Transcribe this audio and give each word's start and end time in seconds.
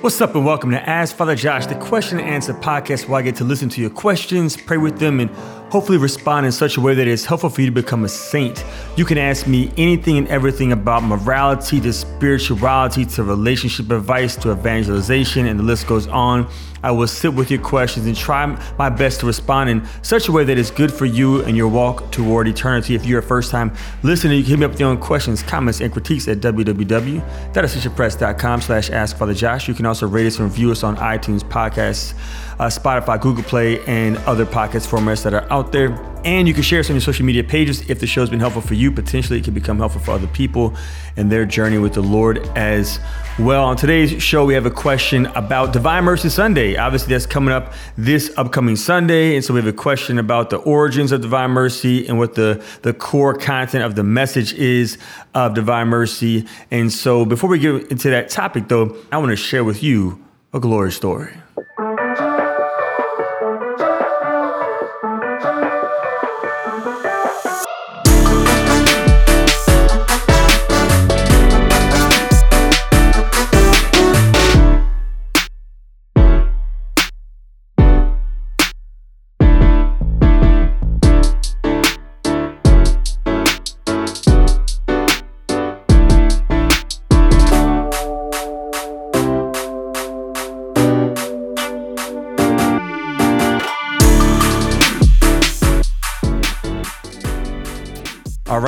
What's 0.00 0.18
up, 0.22 0.34
and 0.34 0.46
welcome 0.46 0.70
to 0.70 0.88
Ask 0.88 1.14
Father 1.14 1.34
Josh, 1.34 1.66
the 1.66 1.74
question 1.74 2.18
and 2.20 2.26
answer 2.26 2.54
podcast 2.54 3.06
where 3.06 3.18
I 3.18 3.22
get 3.22 3.36
to 3.36 3.44
listen 3.44 3.68
to 3.68 3.82
your 3.82 3.90
questions, 3.90 4.56
pray 4.56 4.78
with 4.78 4.98
them, 4.98 5.20
and 5.20 5.30
hopefully 5.70 5.98
respond 5.98 6.44
in 6.44 6.52
such 6.52 6.76
a 6.76 6.80
way 6.80 6.94
that 6.94 7.06
is 7.06 7.24
helpful 7.24 7.48
for 7.48 7.60
you 7.60 7.68
to 7.68 7.72
become 7.72 8.04
a 8.04 8.08
saint. 8.08 8.64
You 8.96 9.04
can 9.04 9.18
ask 9.18 9.46
me 9.46 9.70
anything 9.76 10.18
and 10.18 10.26
everything 10.28 10.72
about 10.72 11.04
morality 11.04 11.80
to 11.80 11.92
spirituality 11.92 13.04
to 13.06 13.22
relationship 13.22 13.90
advice 13.90 14.34
to 14.36 14.50
evangelization, 14.50 15.46
and 15.46 15.58
the 15.58 15.64
list 15.64 15.86
goes 15.86 16.06
on. 16.08 16.48
I 16.82 16.92
will 16.92 17.06
sit 17.06 17.34
with 17.34 17.50
your 17.50 17.60
questions 17.60 18.06
and 18.06 18.16
try 18.16 18.46
my 18.78 18.88
best 18.88 19.20
to 19.20 19.26
respond 19.26 19.68
in 19.68 19.86
such 20.02 20.28
a 20.28 20.32
way 20.32 20.44
that 20.44 20.56
is 20.56 20.70
good 20.70 20.90
for 20.90 21.04
you 21.04 21.42
and 21.42 21.54
your 21.54 21.68
walk 21.68 22.10
toward 22.10 22.48
eternity. 22.48 22.94
If 22.94 23.04
you're 23.04 23.18
a 23.18 23.22
first 23.22 23.50
time 23.50 23.74
listener, 24.02 24.32
you 24.32 24.42
can 24.42 24.50
hit 24.50 24.60
me 24.60 24.64
up 24.64 24.70
with 24.72 24.80
your 24.80 24.88
own 24.88 24.96
questions, 24.98 25.42
comments, 25.42 25.82
and 25.82 25.92
critiques 25.92 26.26
at 26.26 26.38
www.ascensionpress.com 26.38 28.60
slash 28.62 28.88
askfatherjosh. 28.88 29.68
You 29.68 29.74
can 29.74 29.84
also 29.84 30.08
rate 30.08 30.26
us 30.26 30.38
and 30.38 30.48
review 30.48 30.70
us 30.70 30.82
on 30.82 30.96
iTunes 30.96 31.42
podcasts, 31.42 32.14
uh, 32.58 32.68
Spotify, 32.68 33.20
Google 33.20 33.44
Play, 33.44 33.84
and 33.84 34.16
other 34.18 34.46
podcast 34.46 34.88
formats 34.88 35.22
that 35.24 35.34
are 35.34 35.46
out 35.52 35.59
there. 35.72 35.98
And 36.24 36.46
you 36.46 36.52
can 36.52 36.62
share 36.62 36.82
some 36.82 36.92
on 36.92 36.96
your 36.96 37.00
social 37.00 37.24
media 37.24 37.42
pages 37.42 37.88
if 37.88 38.00
the 38.00 38.06
show's 38.06 38.28
been 38.28 38.40
helpful 38.40 38.60
for 38.60 38.74
you. 38.74 38.92
Potentially, 38.92 39.38
it 39.38 39.44
can 39.44 39.54
become 39.54 39.78
helpful 39.78 40.02
for 40.02 40.10
other 40.10 40.26
people 40.26 40.74
and 41.16 41.32
their 41.32 41.46
journey 41.46 41.78
with 41.78 41.94
the 41.94 42.02
Lord 42.02 42.38
as 42.56 43.00
well. 43.38 43.64
On 43.64 43.76
today's 43.76 44.22
show, 44.22 44.44
we 44.44 44.52
have 44.52 44.66
a 44.66 44.70
question 44.70 45.26
about 45.26 45.72
Divine 45.72 46.04
Mercy 46.04 46.28
Sunday. 46.28 46.76
Obviously, 46.76 47.14
that's 47.14 47.24
coming 47.24 47.54
up 47.54 47.72
this 47.96 48.32
upcoming 48.36 48.76
Sunday. 48.76 49.34
And 49.34 49.44
so 49.44 49.54
we 49.54 49.60
have 49.60 49.68
a 49.68 49.72
question 49.72 50.18
about 50.18 50.50
the 50.50 50.58
origins 50.58 51.12
of 51.12 51.22
Divine 51.22 51.52
Mercy 51.52 52.06
and 52.06 52.18
what 52.18 52.34
the, 52.34 52.62
the 52.82 52.92
core 52.92 53.34
content 53.34 53.84
of 53.84 53.94
the 53.94 54.04
message 54.04 54.52
is 54.54 54.98
of 55.34 55.54
Divine 55.54 55.88
Mercy. 55.88 56.46
And 56.70 56.92
so 56.92 57.24
before 57.24 57.48
we 57.48 57.58
get 57.58 57.90
into 57.90 58.10
that 58.10 58.28
topic, 58.28 58.68
though, 58.68 58.96
I 59.10 59.16
want 59.18 59.30
to 59.30 59.36
share 59.36 59.64
with 59.64 59.82
you 59.82 60.22
a 60.52 60.60
glory 60.60 60.92
story. 60.92 61.32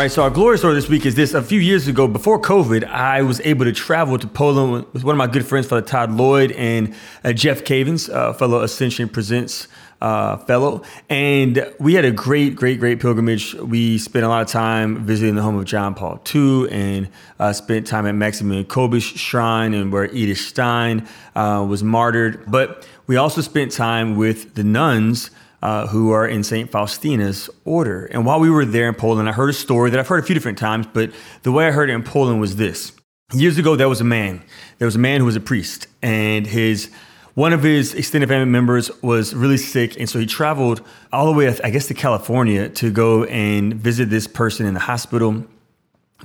Right, 0.02 0.10
so 0.10 0.24
our 0.24 0.30
glory 0.30 0.58
story 0.58 0.74
this 0.74 0.88
week 0.88 1.06
is 1.06 1.14
this. 1.14 1.32
A 1.32 1.42
few 1.42 1.60
years 1.60 1.86
ago, 1.86 2.08
before 2.08 2.40
COVID, 2.40 2.82
I 2.82 3.22
was 3.22 3.40
able 3.42 3.64
to 3.66 3.72
travel 3.72 4.18
to 4.18 4.26
Poland 4.26 4.84
with 4.92 5.04
one 5.04 5.14
of 5.14 5.18
my 5.18 5.28
good 5.28 5.46
friends, 5.46 5.68
Father 5.68 5.86
Todd 5.86 6.10
Lloyd, 6.10 6.50
and 6.52 6.92
uh, 7.22 7.32
Jeff 7.32 7.62
Cavins, 7.62 8.12
uh, 8.12 8.32
fellow 8.32 8.62
Ascension 8.62 9.08
Presents 9.08 9.68
uh, 10.00 10.38
fellow. 10.38 10.82
And 11.08 11.72
we 11.78 11.94
had 11.94 12.04
a 12.04 12.10
great, 12.10 12.56
great, 12.56 12.80
great 12.80 12.98
pilgrimage. 12.98 13.54
We 13.54 13.96
spent 13.98 14.24
a 14.24 14.28
lot 14.28 14.42
of 14.42 14.48
time 14.48 15.06
visiting 15.06 15.36
the 15.36 15.42
home 15.42 15.56
of 15.56 15.66
John 15.66 15.94
Paul 15.94 16.20
II 16.34 16.68
and 16.72 17.08
uh, 17.38 17.52
spent 17.52 17.86
time 17.86 18.04
at 18.06 18.16
Maximilian 18.16 18.64
Kolbe's 18.64 19.04
shrine 19.04 19.72
and 19.72 19.92
where 19.92 20.06
Edith 20.12 20.38
Stein 20.38 21.06
uh, 21.36 21.64
was 21.68 21.84
martyred. 21.84 22.42
But 22.50 22.88
we 23.06 23.16
also 23.16 23.40
spent 23.40 23.70
time 23.70 24.16
with 24.16 24.56
the 24.56 24.64
nuns 24.64 25.30
uh, 25.62 25.86
who 25.86 26.10
are 26.10 26.26
in 26.26 26.42
St. 26.42 26.70
Faustina's 26.70 27.48
order. 27.64 28.06
And 28.06 28.26
while 28.26 28.40
we 28.40 28.50
were 28.50 28.64
there 28.64 28.88
in 28.88 28.94
Poland, 28.94 29.28
I 29.28 29.32
heard 29.32 29.50
a 29.50 29.54
story 29.54 29.90
that 29.90 30.00
I've 30.00 30.08
heard 30.08 30.22
a 30.22 30.26
few 30.26 30.34
different 30.34 30.58
times, 30.58 30.86
but 30.92 31.12
the 31.42 31.52
way 31.52 31.66
I 31.66 31.70
heard 31.70 31.88
it 31.88 31.94
in 31.94 32.02
Poland 32.02 32.40
was 32.40 32.56
this. 32.56 32.92
Years 33.32 33.58
ago, 33.58 33.76
there 33.76 33.88
was 33.88 34.00
a 34.00 34.04
man. 34.04 34.42
There 34.78 34.86
was 34.86 34.96
a 34.96 34.98
man 34.98 35.20
who 35.20 35.26
was 35.26 35.36
a 35.36 35.40
priest, 35.40 35.86
and 36.02 36.46
his 36.46 36.90
one 37.34 37.54
of 37.54 37.62
his 37.62 37.94
extended 37.94 38.28
family 38.28 38.50
members 38.50 38.90
was 39.00 39.34
really 39.34 39.56
sick, 39.56 39.98
and 39.98 40.08
so 40.08 40.18
he 40.18 40.26
traveled 40.26 40.82
all 41.12 41.24
the 41.24 41.32
way, 41.32 41.48
I 41.64 41.70
guess, 41.70 41.86
to 41.86 41.94
California 41.94 42.68
to 42.68 42.90
go 42.90 43.24
and 43.24 43.72
visit 43.72 44.10
this 44.10 44.26
person 44.26 44.66
in 44.66 44.74
the 44.74 44.80
hospital 44.80 45.46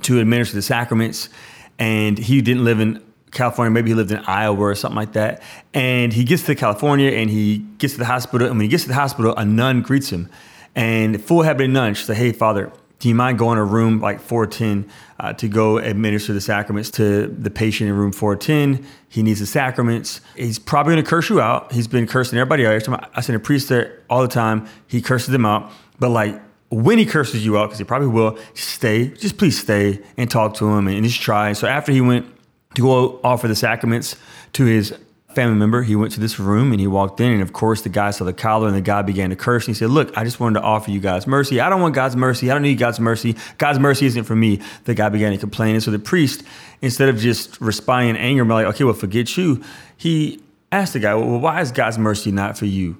to 0.02 0.20
administer 0.20 0.56
the 0.56 0.62
sacraments. 0.62 1.30
And 1.78 2.18
he 2.18 2.42
didn't 2.42 2.64
live 2.64 2.80
in 2.80 3.02
California, 3.30 3.70
maybe 3.70 3.90
he 3.90 3.94
lived 3.94 4.10
in 4.10 4.18
Iowa 4.18 4.60
or 4.60 4.74
something 4.74 4.96
like 4.96 5.12
that. 5.12 5.42
And 5.74 6.12
he 6.12 6.24
gets 6.24 6.44
to 6.44 6.54
California 6.54 7.10
and 7.10 7.30
he 7.30 7.58
gets 7.78 7.94
to 7.94 7.98
the 7.98 8.06
hospital. 8.06 8.46
And 8.46 8.56
when 8.56 8.64
he 8.64 8.68
gets 8.68 8.84
to 8.84 8.88
the 8.88 8.94
hospital, 8.94 9.34
a 9.36 9.44
nun 9.44 9.82
greets 9.82 10.10
him. 10.10 10.28
And 10.74 11.22
full 11.22 11.42
habit 11.42 11.68
nun, 11.68 11.94
she 11.94 12.04
said, 12.04 12.16
Hey, 12.16 12.32
Father, 12.32 12.72
do 12.98 13.08
you 13.08 13.14
mind 13.14 13.38
going 13.38 13.56
to 13.56 13.64
room 13.64 14.00
like 14.00 14.20
410 14.20 14.90
uh, 15.20 15.32
to 15.34 15.48
go 15.48 15.78
administer 15.78 16.32
the 16.32 16.40
sacraments 16.40 16.90
to 16.92 17.28
the 17.28 17.50
patient 17.50 17.88
in 17.88 17.96
room 17.96 18.12
410? 18.12 18.84
He 19.08 19.22
needs 19.22 19.40
the 19.40 19.46
sacraments. 19.46 20.20
He's 20.34 20.58
probably 20.58 20.94
going 20.94 21.04
to 21.04 21.08
curse 21.08 21.30
you 21.30 21.40
out. 21.40 21.72
He's 21.72 21.86
been 21.86 22.06
cursing 22.06 22.38
everybody 22.38 22.66
out. 22.66 22.88
I 23.14 23.20
send 23.20 23.36
a 23.36 23.40
priest 23.40 23.68
there 23.68 24.02
all 24.10 24.22
the 24.22 24.28
time. 24.28 24.66
He 24.88 25.00
curses 25.00 25.28
them 25.28 25.46
out. 25.46 25.70
But 26.00 26.10
like 26.10 26.40
when 26.70 26.98
he 26.98 27.06
curses 27.06 27.44
you 27.44 27.56
out, 27.56 27.66
because 27.66 27.78
he 27.78 27.84
probably 27.84 28.08
will, 28.08 28.38
stay. 28.54 29.08
Just 29.08 29.38
please 29.38 29.58
stay 29.58 30.00
and 30.16 30.30
talk 30.30 30.54
to 30.54 30.68
him 30.68 30.88
and 30.88 31.04
just 31.04 31.20
try. 31.20 31.52
So 31.52 31.66
after 31.66 31.92
he 31.92 32.00
went 32.00 32.26
to 32.74 32.82
go 32.82 33.20
offer 33.24 33.48
the 33.48 33.56
sacraments 33.56 34.16
to 34.54 34.64
his 34.64 34.94
family 35.34 35.56
member. 35.56 35.82
He 35.82 35.94
went 35.94 36.12
to 36.14 36.20
this 36.20 36.38
room 36.38 36.72
and 36.72 36.80
he 36.80 36.86
walked 36.86 37.20
in, 37.20 37.30
and 37.32 37.42
of 37.42 37.52
course, 37.52 37.82
the 37.82 37.88
guy 37.88 38.10
saw 38.10 38.24
the 38.24 38.32
collar 38.32 38.66
and 38.66 38.76
the 38.76 38.80
guy 38.80 39.02
began 39.02 39.30
to 39.30 39.36
curse. 39.36 39.66
And 39.66 39.76
he 39.76 39.78
said, 39.78 39.90
Look, 39.90 40.16
I 40.16 40.24
just 40.24 40.40
wanted 40.40 40.60
to 40.60 40.66
offer 40.66 40.90
you 40.90 41.00
guys 41.00 41.26
mercy. 41.26 41.60
I 41.60 41.68
don't 41.68 41.80
want 41.80 41.94
God's 41.94 42.16
mercy. 42.16 42.50
I 42.50 42.54
don't 42.54 42.62
need 42.62 42.78
God's 42.78 42.98
mercy. 42.98 43.36
God's 43.58 43.78
mercy 43.78 44.06
isn't 44.06 44.24
for 44.24 44.34
me. 44.34 44.60
The 44.84 44.94
guy 44.94 45.08
began 45.08 45.32
to 45.32 45.38
complain. 45.38 45.74
And 45.74 45.82
so 45.82 45.90
the 45.90 45.98
priest, 45.98 46.42
instead 46.82 47.08
of 47.08 47.18
just 47.18 47.60
responding 47.60 48.10
in 48.10 48.16
anger, 48.16 48.44
like, 48.44 48.66
Okay, 48.66 48.84
well, 48.84 48.94
forget 48.94 49.36
you, 49.36 49.62
he 49.96 50.42
asked 50.72 50.94
the 50.94 51.00
guy, 51.00 51.14
Well, 51.14 51.38
why 51.38 51.60
is 51.60 51.72
God's 51.72 51.98
mercy 51.98 52.32
not 52.32 52.58
for 52.58 52.66
you? 52.66 52.96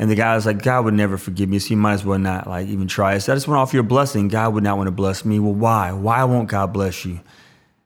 And 0.00 0.08
the 0.08 0.14
guy 0.14 0.36
was 0.36 0.46
like, 0.46 0.62
God 0.62 0.84
would 0.84 0.94
never 0.94 1.18
forgive 1.18 1.48
me, 1.48 1.58
so 1.58 1.70
you 1.70 1.76
might 1.76 1.94
as 1.94 2.04
well 2.04 2.20
not 2.20 2.46
like 2.46 2.68
even 2.68 2.86
try. 2.86 3.18
Said, 3.18 3.32
I 3.32 3.36
just 3.36 3.48
want 3.48 3.56
to 3.56 3.62
offer 3.62 3.76
you 3.76 3.80
a 3.80 3.84
blessing. 3.84 4.28
God 4.28 4.54
would 4.54 4.62
not 4.62 4.76
want 4.76 4.86
to 4.86 4.92
bless 4.92 5.24
me. 5.24 5.40
Well, 5.40 5.54
why? 5.54 5.90
Why 5.90 6.22
won't 6.22 6.48
God 6.48 6.72
bless 6.72 7.04
you? 7.04 7.20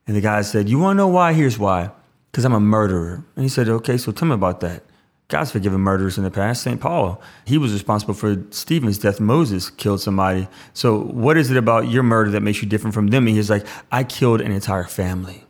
And 0.07 0.15
the 0.15 0.21
guy 0.21 0.41
said, 0.41 0.69
You 0.69 0.79
want 0.79 0.95
to 0.95 0.97
know 0.97 1.07
why? 1.07 1.33
Here's 1.33 1.57
why. 1.57 1.91
Because 2.31 2.45
I'm 2.45 2.53
a 2.53 2.59
murderer. 2.59 3.23
And 3.35 3.43
he 3.43 3.49
said, 3.49 3.69
Okay, 3.69 3.97
so 3.97 4.11
tell 4.11 4.27
me 4.27 4.33
about 4.33 4.59
that. 4.61 4.83
God's 5.29 5.51
forgiven 5.51 5.81
murderers 5.81 6.17
in 6.17 6.23
the 6.23 6.31
past. 6.31 6.61
St. 6.61 6.79
Paul, 6.79 7.21
he 7.45 7.57
was 7.57 7.73
responsible 7.73 8.13
for 8.13 8.43
Stephen's 8.51 8.99
death. 8.99 9.19
Moses 9.19 9.69
killed 9.69 10.01
somebody. 10.01 10.47
So, 10.73 10.99
what 10.99 11.37
is 11.37 11.49
it 11.49 11.57
about 11.57 11.89
your 11.89 12.03
murder 12.03 12.31
that 12.31 12.41
makes 12.41 12.61
you 12.61 12.67
different 12.67 12.93
from 12.93 13.07
them? 13.07 13.27
And 13.27 13.35
he's 13.35 13.49
like, 13.49 13.65
I 13.91 14.03
killed 14.03 14.41
an 14.41 14.51
entire 14.51 14.83
family. 14.83 15.45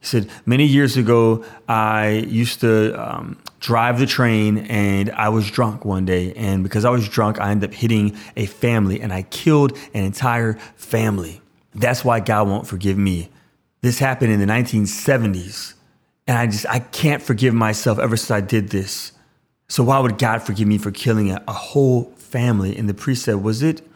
He 0.00 0.06
said, 0.06 0.28
Many 0.44 0.66
years 0.66 0.96
ago, 0.96 1.44
I 1.66 2.26
used 2.28 2.60
to 2.60 2.92
um, 2.94 3.38
drive 3.58 3.98
the 3.98 4.06
train 4.06 4.58
and 4.58 5.10
I 5.10 5.30
was 5.30 5.50
drunk 5.50 5.84
one 5.84 6.04
day. 6.04 6.34
And 6.34 6.62
because 6.62 6.84
I 6.84 6.90
was 6.90 7.08
drunk, 7.08 7.40
I 7.40 7.50
ended 7.50 7.70
up 7.70 7.74
hitting 7.74 8.16
a 8.36 8.46
family 8.46 9.00
and 9.00 9.12
I 9.12 9.22
killed 9.22 9.76
an 9.94 10.04
entire 10.04 10.54
family. 10.76 11.40
That's 11.74 12.04
why 12.04 12.20
God 12.20 12.46
won't 12.46 12.66
forgive 12.66 12.98
me 12.98 13.30
this 13.84 13.98
happened 13.98 14.32
in 14.32 14.40
the 14.40 14.46
1970s. 14.46 15.74
And 16.26 16.38
I 16.38 16.46
just, 16.46 16.66
I 16.66 16.78
can't 16.78 17.22
forgive 17.22 17.52
myself 17.52 17.98
ever 17.98 18.16
since 18.16 18.30
I 18.30 18.40
did 18.40 18.70
this. 18.70 19.12
So 19.68 19.84
why 19.84 19.98
would 19.98 20.16
God 20.16 20.38
forgive 20.38 20.66
me 20.66 20.78
for 20.78 20.90
killing 20.90 21.30
a, 21.30 21.44
a 21.46 21.52
whole 21.52 22.04
family? 22.16 22.74
And 22.78 22.88
the 22.88 22.94
priest 22.94 23.24
said, 23.24 23.42
was 23.42 23.62
it 23.62 23.86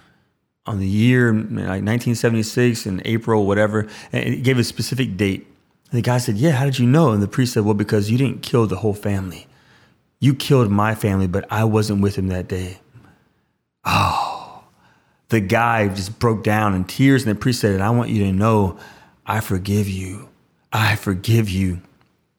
on 0.66 0.78
the 0.78 0.87
year 0.87 1.32
like 1.32 1.82
1976 1.82 2.84
in 2.84 3.00
April, 3.06 3.47
whatever? 3.47 3.88
And 4.12 4.34
it 4.34 4.43
gave 4.43 4.59
a 4.59 4.65
specific 4.65 5.17
date. 5.17 5.46
And 5.91 5.96
the 5.96 6.02
guy 6.02 6.19
said, 6.19 6.37
yeah, 6.37 6.50
how 6.50 6.67
did 6.67 6.79
you 6.79 6.87
know? 6.87 7.12
And 7.12 7.23
the 7.23 7.26
priest 7.26 7.55
said, 7.55 7.64
well, 7.64 7.73
because 7.73 8.11
you 8.11 8.19
didn't 8.19 8.43
kill 8.43 8.67
the 8.67 8.76
whole 8.76 8.93
family. 8.93 9.46
You 10.20 10.34
killed 10.34 10.70
my 10.70 10.94
family, 10.94 11.29
but 11.29 11.50
I 11.50 11.64
wasn't 11.64 12.02
with 12.02 12.17
him 12.17 12.29
that 12.29 12.46
day. 12.46 12.81
Oh, 13.87 14.64
the 15.31 15.41
guy 15.41 15.88
just 15.88 16.19
broke 16.19 16.44
down 16.44 16.75
in 16.75 16.84
tears. 16.84 17.25
And 17.25 17.34
the 17.34 17.41
priest 17.41 17.61
said, 17.62 17.81
I 17.81 17.88
want 17.88 18.11
you 18.11 18.25
to 18.25 18.32
know 18.32 18.79
I 19.29 19.41
forgive 19.41 19.89
you. 19.89 20.31
I 20.73 20.97
forgive 20.97 21.51
you. 21.51 21.83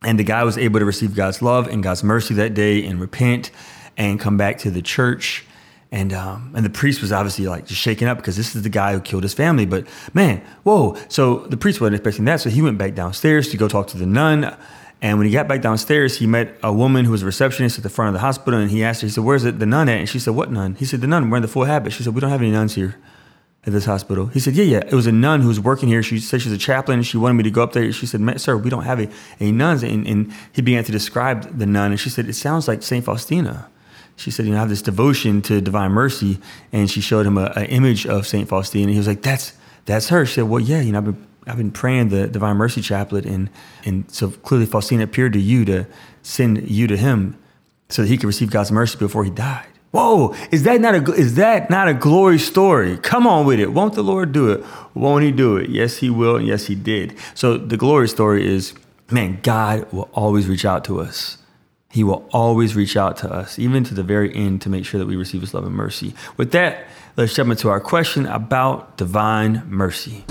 And 0.04 0.18
the 0.18 0.24
guy 0.24 0.44
was 0.44 0.58
able 0.58 0.80
to 0.80 0.86
receive 0.86 1.16
God's 1.16 1.42
love 1.42 1.68
and 1.68 1.84
God's 1.84 2.04
mercy 2.04 2.34
that 2.34 2.56
day 2.56 2.84
and 2.84 3.00
repent 3.00 3.52
and 3.96 4.20
come 4.20 4.38
back 4.38 4.58
to 4.60 4.72
the 4.72 4.82
church. 4.82 5.46
And 5.92 6.14
um, 6.14 6.52
and 6.56 6.66
the 6.66 6.70
priest 6.70 7.02
was 7.02 7.12
obviously 7.12 7.48
like 7.48 7.68
just 7.68 7.82
shaken 7.82 8.08
up 8.08 8.18
because 8.18 8.38
this 8.38 8.56
is 8.56 8.64
the 8.64 8.70
guy 8.70 8.94
who 8.94 9.02
killed 9.02 9.24
his 9.24 9.34
family. 9.34 9.66
But 9.66 9.88
man, 10.14 10.42
whoa! 10.64 10.96
So 11.10 11.40
the 11.48 11.58
priest 11.58 11.82
wasn't 11.82 11.96
expecting 11.96 12.26
that, 12.26 12.42
so 12.42 12.50
he 12.50 12.62
went 12.62 12.78
back 12.78 12.94
downstairs 12.94 13.50
to 13.50 13.58
go 13.58 13.68
talk 13.68 13.88
to 13.88 13.98
the 13.98 14.06
nun. 14.06 14.56
And 15.02 15.18
when 15.18 15.26
he 15.26 15.34
got 15.34 15.48
back 15.48 15.62
downstairs, 15.62 16.18
he 16.18 16.28
met 16.28 16.56
a 16.62 16.72
woman 16.72 17.06
who 17.06 17.12
was 17.12 17.24
a 17.24 17.26
receptionist 17.26 17.78
at 17.78 17.84
the 17.84 17.90
front 17.90 18.10
of 18.10 18.14
the 18.14 18.20
hospital, 18.20 18.60
and 18.60 18.70
he 18.70 18.84
asked 18.84 19.02
her, 19.02 19.08
he 19.08 19.12
said, 19.12 19.24
"Where's 19.24 19.44
the 19.44 19.52
nun 19.52 19.90
at?" 19.90 20.00
And 20.00 20.10
she 20.10 20.20
said, 20.20 20.36
"What 20.36 20.52
nun?" 20.52 20.76
He 20.76 20.86
said, 20.86 21.02
"The 21.02 21.08
nun 21.08 21.30
wearing 21.32 21.42
the 21.42 21.48
full 21.48 21.66
habit." 21.66 21.94
She 21.94 22.04
said, 22.04 22.14
"We 22.14 22.22
don't 22.22 22.30
have 22.30 22.42
any 22.42 22.52
nuns 22.52 22.76
here." 22.76 22.96
At 23.66 23.74
this 23.74 23.86
hospital? 23.86 24.28
He 24.28 24.40
said, 24.40 24.56
Yeah, 24.56 24.64
yeah. 24.64 24.78
It 24.80 24.94
was 24.94 25.08
a 25.08 25.12
nun 25.12 25.42
who 25.42 25.48
was 25.48 25.60
working 25.60 25.90
here. 25.90 26.04
She 26.04 26.20
said 26.20 26.42
she's 26.42 26.52
a 26.52 26.58
chaplain. 26.58 27.04
She 27.04 27.18
wanted 27.18 27.36
me 27.36 27.44
to 27.44 27.52
go 27.52 27.64
up 27.64 27.74
there. 27.74 27.92
She 27.92 28.06
said, 28.06 28.42
Sir, 28.42 28.58
we 28.58 28.70
don't 28.70 28.84
have 28.84 29.00
any, 29.40 29.52
nuns. 29.52 29.84
And, 29.84 30.08
and 30.08 30.34
he 30.54 30.62
began 30.62 30.84
to 30.84 30.92
describe 30.92 31.58
the 31.58 31.66
nun. 31.66 31.92
And 31.92 32.00
she 32.00 32.10
said, 32.10 32.28
It 32.28 32.34
sounds 32.34 32.68
like 32.68 32.84
St. 32.84 33.04
Faustina. 33.04 33.70
She 34.16 34.32
said, 34.32 34.46
You 34.46 34.52
know, 34.52 34.58
I 34.58 34.62
have 34.62 34.70
this 34.70 34.82
devotion 34.82 35.42
to 35.44 35.62
divine 35.62 35.92
mercy. 35.92 36.40
And 36.72 36.90
she 36.90 37.02
showed 37.02 37.26
him 37.26 37.38
an 37.38 37.66
image 37.66 38.06
of 38.06 38.28
St. 38.28 38.48
Faustina. 38.48 38.92
He 38.92 38.98
was 38.98 39.08
like, 39.08 39.22
That's 39.22 39.54
that's 39.86 40.10
her. 40.10 40.26
She 40.26 40.36
said, 40.36 40.44
Well, 40.44 40.60
yeah, 40.60 40.82
you 40.82 40.92
know, 40.92 41.00
I've 41.00 41.06
been, 41.06 41.28
I've 41.48 41.58
been 41.58 41.72
praying 41.72 42.10
the 42.10 42.28
Divine 42.28 42.58
Mercy 42.58 42.82
Chaplet. 42.82 43.26
And, 43.26 43.50
and 43.86 44.10
so 44.12 44.30
clearly 44.30 44.66
Faustina 44.68 45.04
appeared 45.04 45.34
to 45.34 45.40
you 45.40 45.66
to 45.66 45.88
send 46.22 46.70
you 46.70 46.88
to 46.88 46.96
him 46.96 47.38
so 47.90 48.04
that 48.04 48.08
he 48.08 48.18
could 48.18 48.28
receive 48.28 48.52
God's 48.52 48.72
mercy 48.72 48.98
before 48.98 49.24
he 49.24 49.32
died. 49.32 49.66
Whoa, 49.92 50.36
is 50.52 50.64
that 50.64 50.82
not 50.82 50.94
a 50.94 51.14
is 51.14 51.36
that 51.36 51.70
not 51.70 51.88
a 51.88 51.96
glory 51.96 52.38
story? 52.38 52.98
Come 52.98 53.26
on 53.26 53.46
with 53.46 53.60
it. 53.60 53.74
Won't 53.74 53.96
the 53.96 54.04
Lord 54.04 54.32
do 54.32 54.52
it? 54.52 54.64
Won't 54.94 55.24
he 55.24 55.32
do 55.32 55.58
it? 55.58 55.70
Yes, 55.70 55.98
he 55.98 56.12
will, 56.12 56.36
and 56.36 56.46
yes, 56.46 56.68
he 56.68 56.76
did. 56.76 57.18
So 57.34 57.58
the 57.58 57.78
glory 57.78 58.08
story 58.08 58.48
is, 58.48 58.74
man, 59.10 59.40
God 59.42 59.92
will 59.92 60.10
always 60.14 60.48
reach 60.48 60.64
out 60.64 60.86
to 60.86 61.00
us. 61.00 61.40
He 61.92 62.04
will 62.04 62.28
always 62.32 62.76
reach 62.76 62.96
out 62.96 63.18
to 63.18 63.34
us, 63.34 63.58
even 63.58 63.84
to 63.86 63.96
the 63.96 64.04
very 64.04 64.34
end, 64.36 64.62
to 64.62 64.70
make 64.70 64.86
sure 64.86 65.00
that 65.00 65.08
we 65.08 65.16
receive 65.16 65.42
his 65.42 65.56
love 65.56 65.66
and 65.66 65.74
mercy. 65.74 66.14
With 66.38 66.52
that, 66.52 66.86
let's 67.18 67.34
jump 67.34 67.50
into 67.50 67.70
our 67.70 67.80
question 67.80 68.28
about 68.28 68.96
divine 68.98 69.64
mercy. 69.68 70.24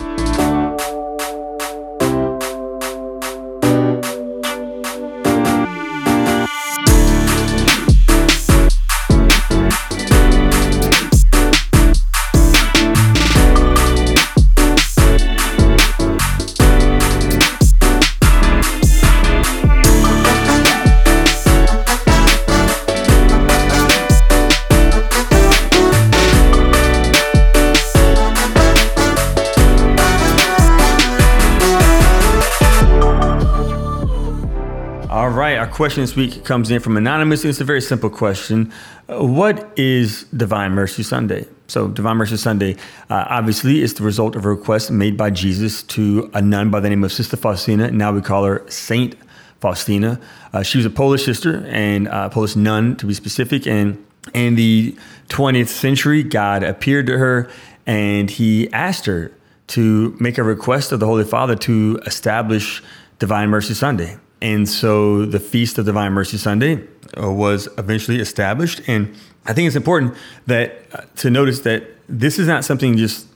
Question 35.79 36.03
this 36.03 36.17
week 36.17 36.45
comes 36.45 36.73
in 36.73 36.81
from 36.81 36.97
Anonymous. 36.97 37.45
It's 37.45 37.61
a 37.61 37.65
very 37.65 37.81
simple 37.81 38.11
question. 38.11 38.73
Uh, 39.09 39.25
what 39.25 39.71
is 39.79 40.25
Divine 40.37 40.73
Mercy 40.73 41.05
Sunday? 41.05 41.47
So, 41.69 41.87
Divine 41.87 42.17
Mercy 42.17 42.37
Sunday 42.37 42.75
uh, 43.11 43.27
obviously 43.29 43.81
is 43.81 43.95
the 43.95 44.03
result 44.03 44.35
of 44.35 44.45
a 44.45 44.49
request 44.49 44.91
made 44.91 45.17
by 45.17 45.31
Jesus 45.31 45.85
to 45.85 46.33
a 46.35 46.43
nun 46.43 46.71
by 46.71 46.81
the 46.81 46.89
name 46.89 47.05
of 47.05 47.13
Sister 47.13 47.37
Faustina. 47.37 47.93
Now 47.93 48.11
we 48.11 48.21
call 48.21 48.43
her 48.43 48.69
Saint 48.69 49.15
Faustina. 49.61 50.21
Uh, 50.53 50.65
she 50.65 50.79
was 50.79 50.85
a 50.85 50.91
Polish 50.91 51.25
sister 51.25 51.65
and 51.69 52.09
a 52.09 52.29
Polish 52.29 52.57
nun, 52.57 52.97
to 52.97 53.07
be 53.07 53.15
specific. 53.15 53.65
And 53.65 54.05
in 54.35 54.57
the 54.57 54.97
20th 55.29 55.69
century, 55.69 56.25
God 56.25 56.65
appeared 56.65 57.07
to 57.07 57.19
her 57.19 57.49
and 57.87 58.29
he 58.29 58.69
asked 58.73 59.07
her 59.07 59.31
to 59.69 60.17
make 60.19 60.39
a 60.39 60.43
request 60.43 60.91
of 60.91 60.99
the 60.99 61.07
Holy 61.07 61.23
Father 61.23 61.55
to 61.55 62.01
establish 62.05 62.83
Divine 63.21 63.49
Mercy 63.49 63.75
Sunday. 63.75 64.19
And 64.41 64.69
so 64.69 65.27
the 65.27 65.41
Feast 65.41 65.79
of 65.79 65.87
Divine 65.87 66.13
Mercy 66.13 66.37
Sunday 66.37 66.85
uh, 67.21 67.33
was 67.33 67.69
eventually 67.79 68.21
established. 68.21 68.81
And 68.87 69.15
I 69.47 69.53
think 69.53 69.67
it's 69.67 69.77
important 69.77 70.15
that 70.47 70.83
uh, 70.93 71.03
to 71.17 71.31
notice 71.31 71.61
that 71.61 71.85
this 72.09 72.39
is 72.39 72.47
not 72.47 72.65
something 72.65 72.97
just 72.97 73.27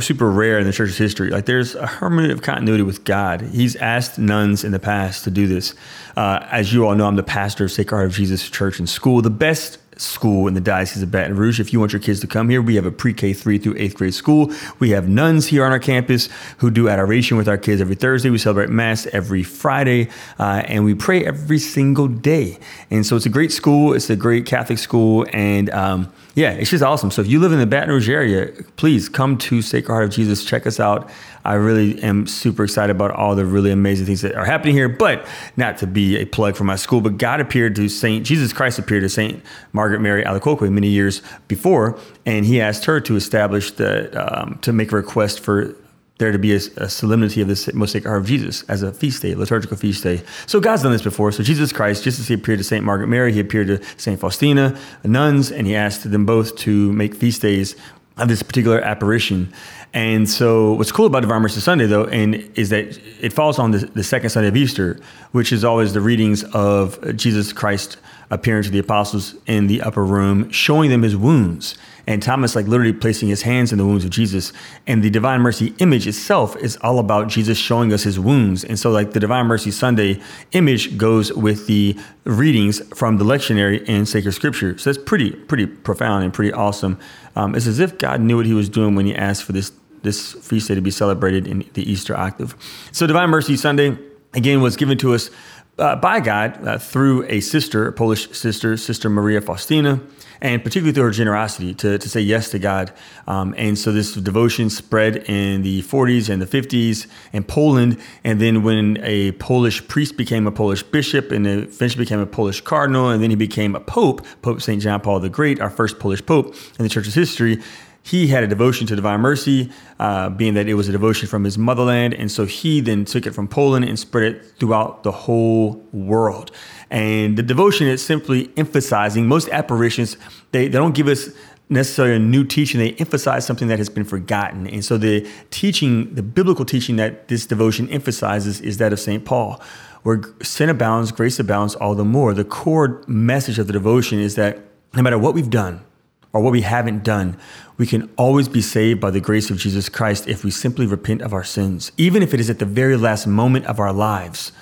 super 0.00 0.30
rare 0.30 0.58
in 0.58 0.66
the 0.66 0.72
church's 0.72 0.98
history. 0.98 1.30
Like 1.30 1.46
there's 1.46 1.76
a 1.76 1.86
hermeneutic 1.86 2.42
continuity 2.42 2.82
with 2.82 3.04
God. 3.04 3.40
He's 3.40 3.76
asked 3.76 4.18
nuns 4.18 4.64
in 4.64 4.72
the 4.72 4.80
past 4.80 5.22
to 5.24 5.30
do 5.30 5.46
this. 5.46 5.74
Uh, 6.16 6.44
as 6.50 6.72
you 6.72 6.86
all 6.86 6.94
know, 6.96 7.06
I'm 7.06 7.14
the 7.14 7.22
pastor 7.22 7.64
of 7.64 7.70
Sacred 7.70 7.96
Heart 7.96 8.06
of 8.06 8.12
Jesus 8.12 8.50
Church 8.50 8.80
and 8.80 8.88
School, 8.88 9.22
the 9.22 9.30
best 9.30 9.78
school 10.00 10.48
in 10.48 10.54
the 10.54 10.60
Diocese 10.60 11.02
of 11.02 11.10
Baton 11.10 11.36
Rouge. 11.36 11.60
If 11.60 11.72
you 11.72 11.80
want 11.80 11.92
your 11.92 12.00
kids 12.00 12.20
to 12.20 12.26
come 12.26 12.48
here, 12.48 12.62
we 12.62 12.74
have 12.76 12.86
a 12.86 12.90
pre 12.90 13.12
K 13.12 13.32
3 13.32 13.58
through 13.58 13.74
8th 13.74 13.94
grade 13.94 14.14
school. 14.14 14.52
We 14.78 14.90
have 14.90 15.08
nuns 15.08 15.46
here 15.46 15.64
on 15.64 15.72
our 15.72 15.78
campus 15.78 16.28
who 16.58 16.70
do 16.70 16.88
adoration 16.88 17.36
with 17.36 17.48
our 17.48 17.58
kids 17.58 17.80
every 17.80 17.94
Thursday. 17.94 18.30
We 18.30 18.38
celebrate 18.38 18.70
Mass 18.70 19.06
every 19.08 19.42
Friday, 19.42 20.08
uh, 20.38 20.62
and 20.66 20.84
we 20.84 20.94
pray 20.94 21.24
every 21.24 21.58
single 21.58 22.08
day. 22.08 22.58
And 22.90 23.04
so 23.04 23.16
it's 23.16 23.26
a 23.26 23.30
great 23.30 23.52
school, 23.52 23.92
it's 23.92 24.10
a 24.10 24.16
great 24.16 24.46
Catholic 24.46 24.78
school, 24.78 25.26
and 25.32 25.70
um, 25.70 26.12
yeah, 26.34 26.52
it's 26.52 26.70
just 26.70 26.82
awesome. 26.82 27.10
So 27.10 27.22
if 27.22 27.28
you 27.28 27.40
live 27.40 27.52
in 27.52 27.58
the 27.58 27.66
Baton 27.66 27.90
Rouge 27.90 28.08
area, 28.08 28.52
please 28.76 29.08
come 29.08 29.36
to 29.38 29.62
Sacred 29.62 29.92
Heart 29.92 30.04
of 30.04 30.10
Jesus. 30.10 30.44
Check 30.44 30.66
us 30.66 30.80
out. 30.80 31.10
I 31.44 31.54
really 31.54 32.02
am 32.02 32.26
super 32.26 32.64
excited 32.64 32.94
about 32.94 33.12
all 33.12 33.34
the 33.34 33.44
really 33.44 33.70
amazing 33.70 34.06
things 34.06 34.22
that 34.22 34.34
are 34.34 34.44
happening 34.44 34.74
here. 34.74 34.88
But 34.88 35.26
not 35.56 35.78
to 35.78 35.86
be 35.86 36.18
a 36.18 36.24
plug 36.24 36.56
for 36.56 36.64
my 36.64 36.76
school, 36.76 37.00
but 37.00 37.18
God 37.18 37.40
appeared 37.40 37.76
to 37.76 37.88
Saint 37.88 38.26
Jesus 38.26 38.52
Christ 38.52 38.78
appeared 38.78 39.02
to 39.02 39.08
Saint 39.08 39.42
Margaret 39.72 40.00
Mary 40.00 40.22
Alacoque 40.24 40.70
many 40.70 40.88
years 40.88 41.22
before, 41.48 41.98
and 42.26 42.44
he 42.44 42.60
asked 42.60 42.84
her 42.84 43.00
to 43.00 43.16
establish 43.16 43.72
the 43.72 44.40
um, 44.40 44.58
to 44.62 44.72
make 44.72 44.92
a 44.92 44.96
request 44.96 45.40
for 45.40 45.74
there 46.20 46.30
to 46.30 46.38
be 46.38 46.52
a, 46.52 46.60
a 46.76 46.88
solemnity 46.88 47.40
of 47.40 47.48
the 47.48 47.72
most 47.74 47.92
sacred 47.92 48.08
heart 48.08 48.20
of 48.20 48.28
Jesus 48.28 48.62
as 48.64 48.82
a 48.82 48.92
feast 48.92 49.22
day, 49.22 49.32
a 49.32 49.38
liturgical 49.38 49.76
feast 49.76 50.04
day. 50.04 50.22
So 50.46 50.60
God's 50.60 50.82
done 50.82 50.92
this 50.92 51.02
before. 51.02 51.32
So 51.32 51.42
Jesus 51.42 51.72
Christ, 51.72 52.04
just 52.04 52.20
as 52.20 52.28
he 52.28 52.34
appeared 52.34 52.58
to 52.58 52.64
Saint 52.64 52.84
Margaret 52.84 53.08
Mary, 53.08 53.32
he 53.32 53.40
appeared 53.40 53.68
to 53.68 53.82
Saint 53.96 54.20
Faustina, 54.20 54.78
nuns, 55.02 55.50
and 55.50 55.66
he 55.66 55.74
asked 55.74 56.08
them 56.08 56.26
both 56.26 56.56
to 56.56 56.92
make 56.92 57.14
feast 57.14 57.42
days 57.42 57.74
of 58.16 58.28
this 58.28 58.42
particular 58.42 58.80
apparition. 58.80 59.52
And 59.92 60.28
so, 60.28 60.74
what's 60.74 60.92
cool 60.92 61.06
about 61.06 61.20
Divine 61.20 61.42
Mercy 61.42 61.60
Sunday, 61.60 61.86
though, 61.86 62.04
and 62.04 62.36
is 62.56 62.68
that 62.68 62.98
it 63.20 63.32
falls 63.32 63.58
on 63.58 63.72
the, 63.72 63.78
the 63.78 64.04
second 64.04 64.30
Sunday 64.30 64.48
of 64.48 64.56
Easter, 64.56 65.00
which 65.32 65.52
is 65.52 65.64
always 65.64 65.92
the 65.94 66.00
readings 66.00 66.44
of 66.54 67.16
Jesus 67.16 67.52
Christ 67.52 67.96
appearing 68.30 68.62
to 68.62 68.70
the 68.70 68.78
apostles 68.78 69.34
in 69.46 69.66
the 69.66 69.82
upper 69.82 70.04
room, 70.04 70.48
showing 70.50 70.90
them 70.90 71.02
his 71.02 71.16
wounds 71.16 71.76
and 72.10 72.22
Thomas 72.22 72.56
like 72.56 72.66
literally 72.66 72.92
placing 72.92 73.28
his 73.28 73.42
hands 73.42 73.70
in 73.70 73.78
the 73.78 73.86
wounds 73.86 74.04
of 74.04 74.10
Jesus. 74.10 74.52
And 74.86 75.02
the 75.02 75.10
Divine 75.10 75.40
Mercy 75.42 75.74
image 75.78 76.08
itself 76.08 76.56
is 76.56 76.76
all 76.78 76.98
about 76.98 77.28
Jesus 77.28 77.56
showing 77.56 77.92
us 77.92 78.02
his 78.02 78.18
wounds. 78.18 78.64
And 78.64 78.78
so 78.78 78.90
like 78.90 79.12
the 79.12 79.20
Divine 79.20 79.46
Mercy 79.46 79.70
Sunday 79.70 80.20
image 80.50 80.98
goes 80.98 81.32
with 81.32 81.68
the 81.68 81.96
readings 82.24 82.80
from 82.96 83.18
the 83.18 83.24
lectionary 83.24 83.84
in 83.84 84.06
sacred 84.06 84.32
scripture. 84.32 84.76
So 84.76 84.90
that's 84.90 85.02
pretty, 85.04 85.30
pretty 85.30 85.66
profound 85.66 86.24
and 86.24 86.32
pretty 86.32 86.52
awesome. 86.52 86.98
Um, 87.36 87.54
it's 87.54 87.66
as 87.66 87.78
if 87.78 87.98
God 87.98 88.20
knew 88.20 88.36
what 88.36 88.46
he 88.46 88.54
was 88.54 88.68
doing 88.68 88.94
when 88.94 89.06
he 89.06 89.14
asked 89.14 89.44
for 89.44 89.52
this 89.52 89.72
this 90.02 90.32
feast 90.32 90.68
day 90.68 90.74
to 90.74 90.80
be 90.80 90.90
celebrated 90.90 91.46
in 91.46 91.68
the 91.74 91.90
Easter 91.90 92.16
octave. 92.16 92.56
So 92.90 93.06
Divine 93.06 93.28
Mercy 93.28 93.56
Sunday 93.56 93.98
again 94.32 94.62
was 94.62 94.76
given 94.76 94.96
to 94.98 95.14
us 95.14 95.30
uh, 95.78 95.96
by 95.96 96.20
God 96.20 96.66
uh, 96.66 96.78
through 96.78 97.24
a 97.24 97.40
sister, 97.40 97.88
a 97.88 97.92
Polish 97.92 98.30
sister, 98.32 98.76
Sister 98.76 99.08
Maria 99.08 99.40
Faustina 99.40 100.00
and 100.42 100.62
particularly 100.62 100.92
through 100.92 101.04
her 101.04 101.10
generosity 101.10 101.74
to, 101.74 101.98
to 101.98 102.08
say 102.08 102.20
yes 102.20 102.50
to 102.50 102.58
God. 102.58 102.92
Um, 103.26 103.54
and 103.58 103.78
so 103.78 103.92
this 103.92 104.14
devotion 104.14 104.70
spread 104.70 105.16
in 105.28 105.62
the 105.62 105.82
40s 105.82 106.28
and 106.28 106.40
the 106.40 106.46
50s 106.46 107.06
in 107.32 107.44
Poland. 107.44 108.00
And 108.24 108.40
then 108.40 108.62
when 108.62 108.98
a 109.02 109.32
Polish 109.32 109.86
priest 109.86 110.16
became 110.16 110.46
a 110.46 110.52
Polish 110.52 110.82
bishop 110.82 111.30
and 111.30 111.46
eventually 111.46 112.04
became 112.04 112.20
a 112.20 112.26
Polish 112.26 112.60
cardinal, 112.60 113.10
and 113.10 113.22
then 113.22 113.30
he 113.30 113.36
became 113.36 113.74
a 113.74 113.80
pope, 113.80 114.24
Pope 114.42 114.62
St. 114.62 114.80
John 114.80 115.00
Paul 115.00 115.20
the 115.20 115.28
Great, 115.28 115.60
our 115.60 115.70
first 115.70 115.98
Polish 115.98 116.24
pope 116.24 116.54
in 116.78 116.82
the 116.82 116.88
church's 116.88 117.14
history, 117.14 117.62
he 118.02 118.28
had 118.28 118.42
a 118.42 118.46
devotion 118.46 118.86
to 118.86 118.96
divine 118.96 119.20
mercy, 119.20 119.70
uh, 119.98 120.30
being 120.30 120.54
that 120.54 120.68
it 120.68 120.74
was 120.74 120.88
a 120.88 120.92
devotion 120.92 121.28
from 121.28 121.44
his 121.44 121.58
motherland. 121.58 122.14
And 122.14 122.30
so 122.30 122.46
he 122.46 122.80
then 122.80 123.04
took 123.04 123.26
it 123.26 123.32
from 123.32 123.46
Poland 123.46 123.84
and 123.84 123.98
spread 123.98 124.24
it 124.24 124.44
throughout 124.58 125.02
the 125.02 125.12
whole 125.12 125.84
world. 125.92 126.50
And 126.90 127.36
the 127.36 127.42
devotion 127.42 127.86
is 127.86 128.04
simply 128.04 128.50
emphasizing 128.56 129.26
most 129.26 129.48
apparitions, 129.50 130.16
they, 130.52 130.66
they 130.66 130.78
don't 130.78 130.94
give 130.94 131.08
us 131.08 131.28
necessarily 131.68 132.16
a 132.16 132.18
new 132.18 132.44
teaching. 132.44 132.80
They 132.80 132.92
emphasize 132.92 133.46
something 133.46 133.68
that 133.68 133.78
has 133.78 133.88
been 133.88 134.04
forgotten. 134.04 134.66
And 134.66 134.84
so 134.84 134.98
the 134.98 135.28
teaching, 135.50 136.14
the 136.14 136.22
biblical 136.22 136.64
teaching 136.64 136.96
that 136.96 137.28
this 137.28 137.46
devotion 137.46 137.88
emphasizes 137.90 138.60
is 138.60 138.78
that 138.78 138.92
of 138.92 138.98
St. 138.98 139.24
Paul, 139.24 139.62
where 140.02 140.22
sin 140.42 140.68
abounds, 140.68 141.12
grace 141.12 141.38
abounds 141.38 141.76
all 141.76 141.94
the 141.94 142.04
more. 142.04 142.34
The 142.34 142.44
core 142.44 143.04
message 143.06 143.58
of 143.58 143.68
the 143.68 143.72
devotion 143.72 144.18
is 144.18 144.34
that 144.34 144.58
no 144.94 145.02
matter 145.02 145.18
what 145.18 145.34
we've 145.34 145.50
done 145.50 145.84
or 146.32 146.40
what 146.40 146.52
we 146.52 146.62
haven't 146.62 147.02
done, 147.02 147.36
we 147.76 147.86
can 147.86 148.10
always 148.16 148.48
be 148.48 148.60
saved 148.60 149.00
by 149.00 149.10
the 149.10 149.20
grace 149.20 149.50
of 149.50 149.58
Jesus 149.58 149.88
Christ 149.88 150.28
if 150.28 150.44
we 150.44 150.50
simply 150.50 150.86
repent 150.86 151.22
of 151.22 151.32
our 151.32 151.44
sins, 151.44 151.92
even 151.96 152.22
if 152.22 152.34
it 152.34 152.40
is 152.40 152.50
at 152.50 152.58
the 152.58 152.64
very 152.64 152.96
last 152.96 153.26
moment 153.26 153.66
of 153.66 153.80
our 153.80 153.92
lives. 153.92 154.52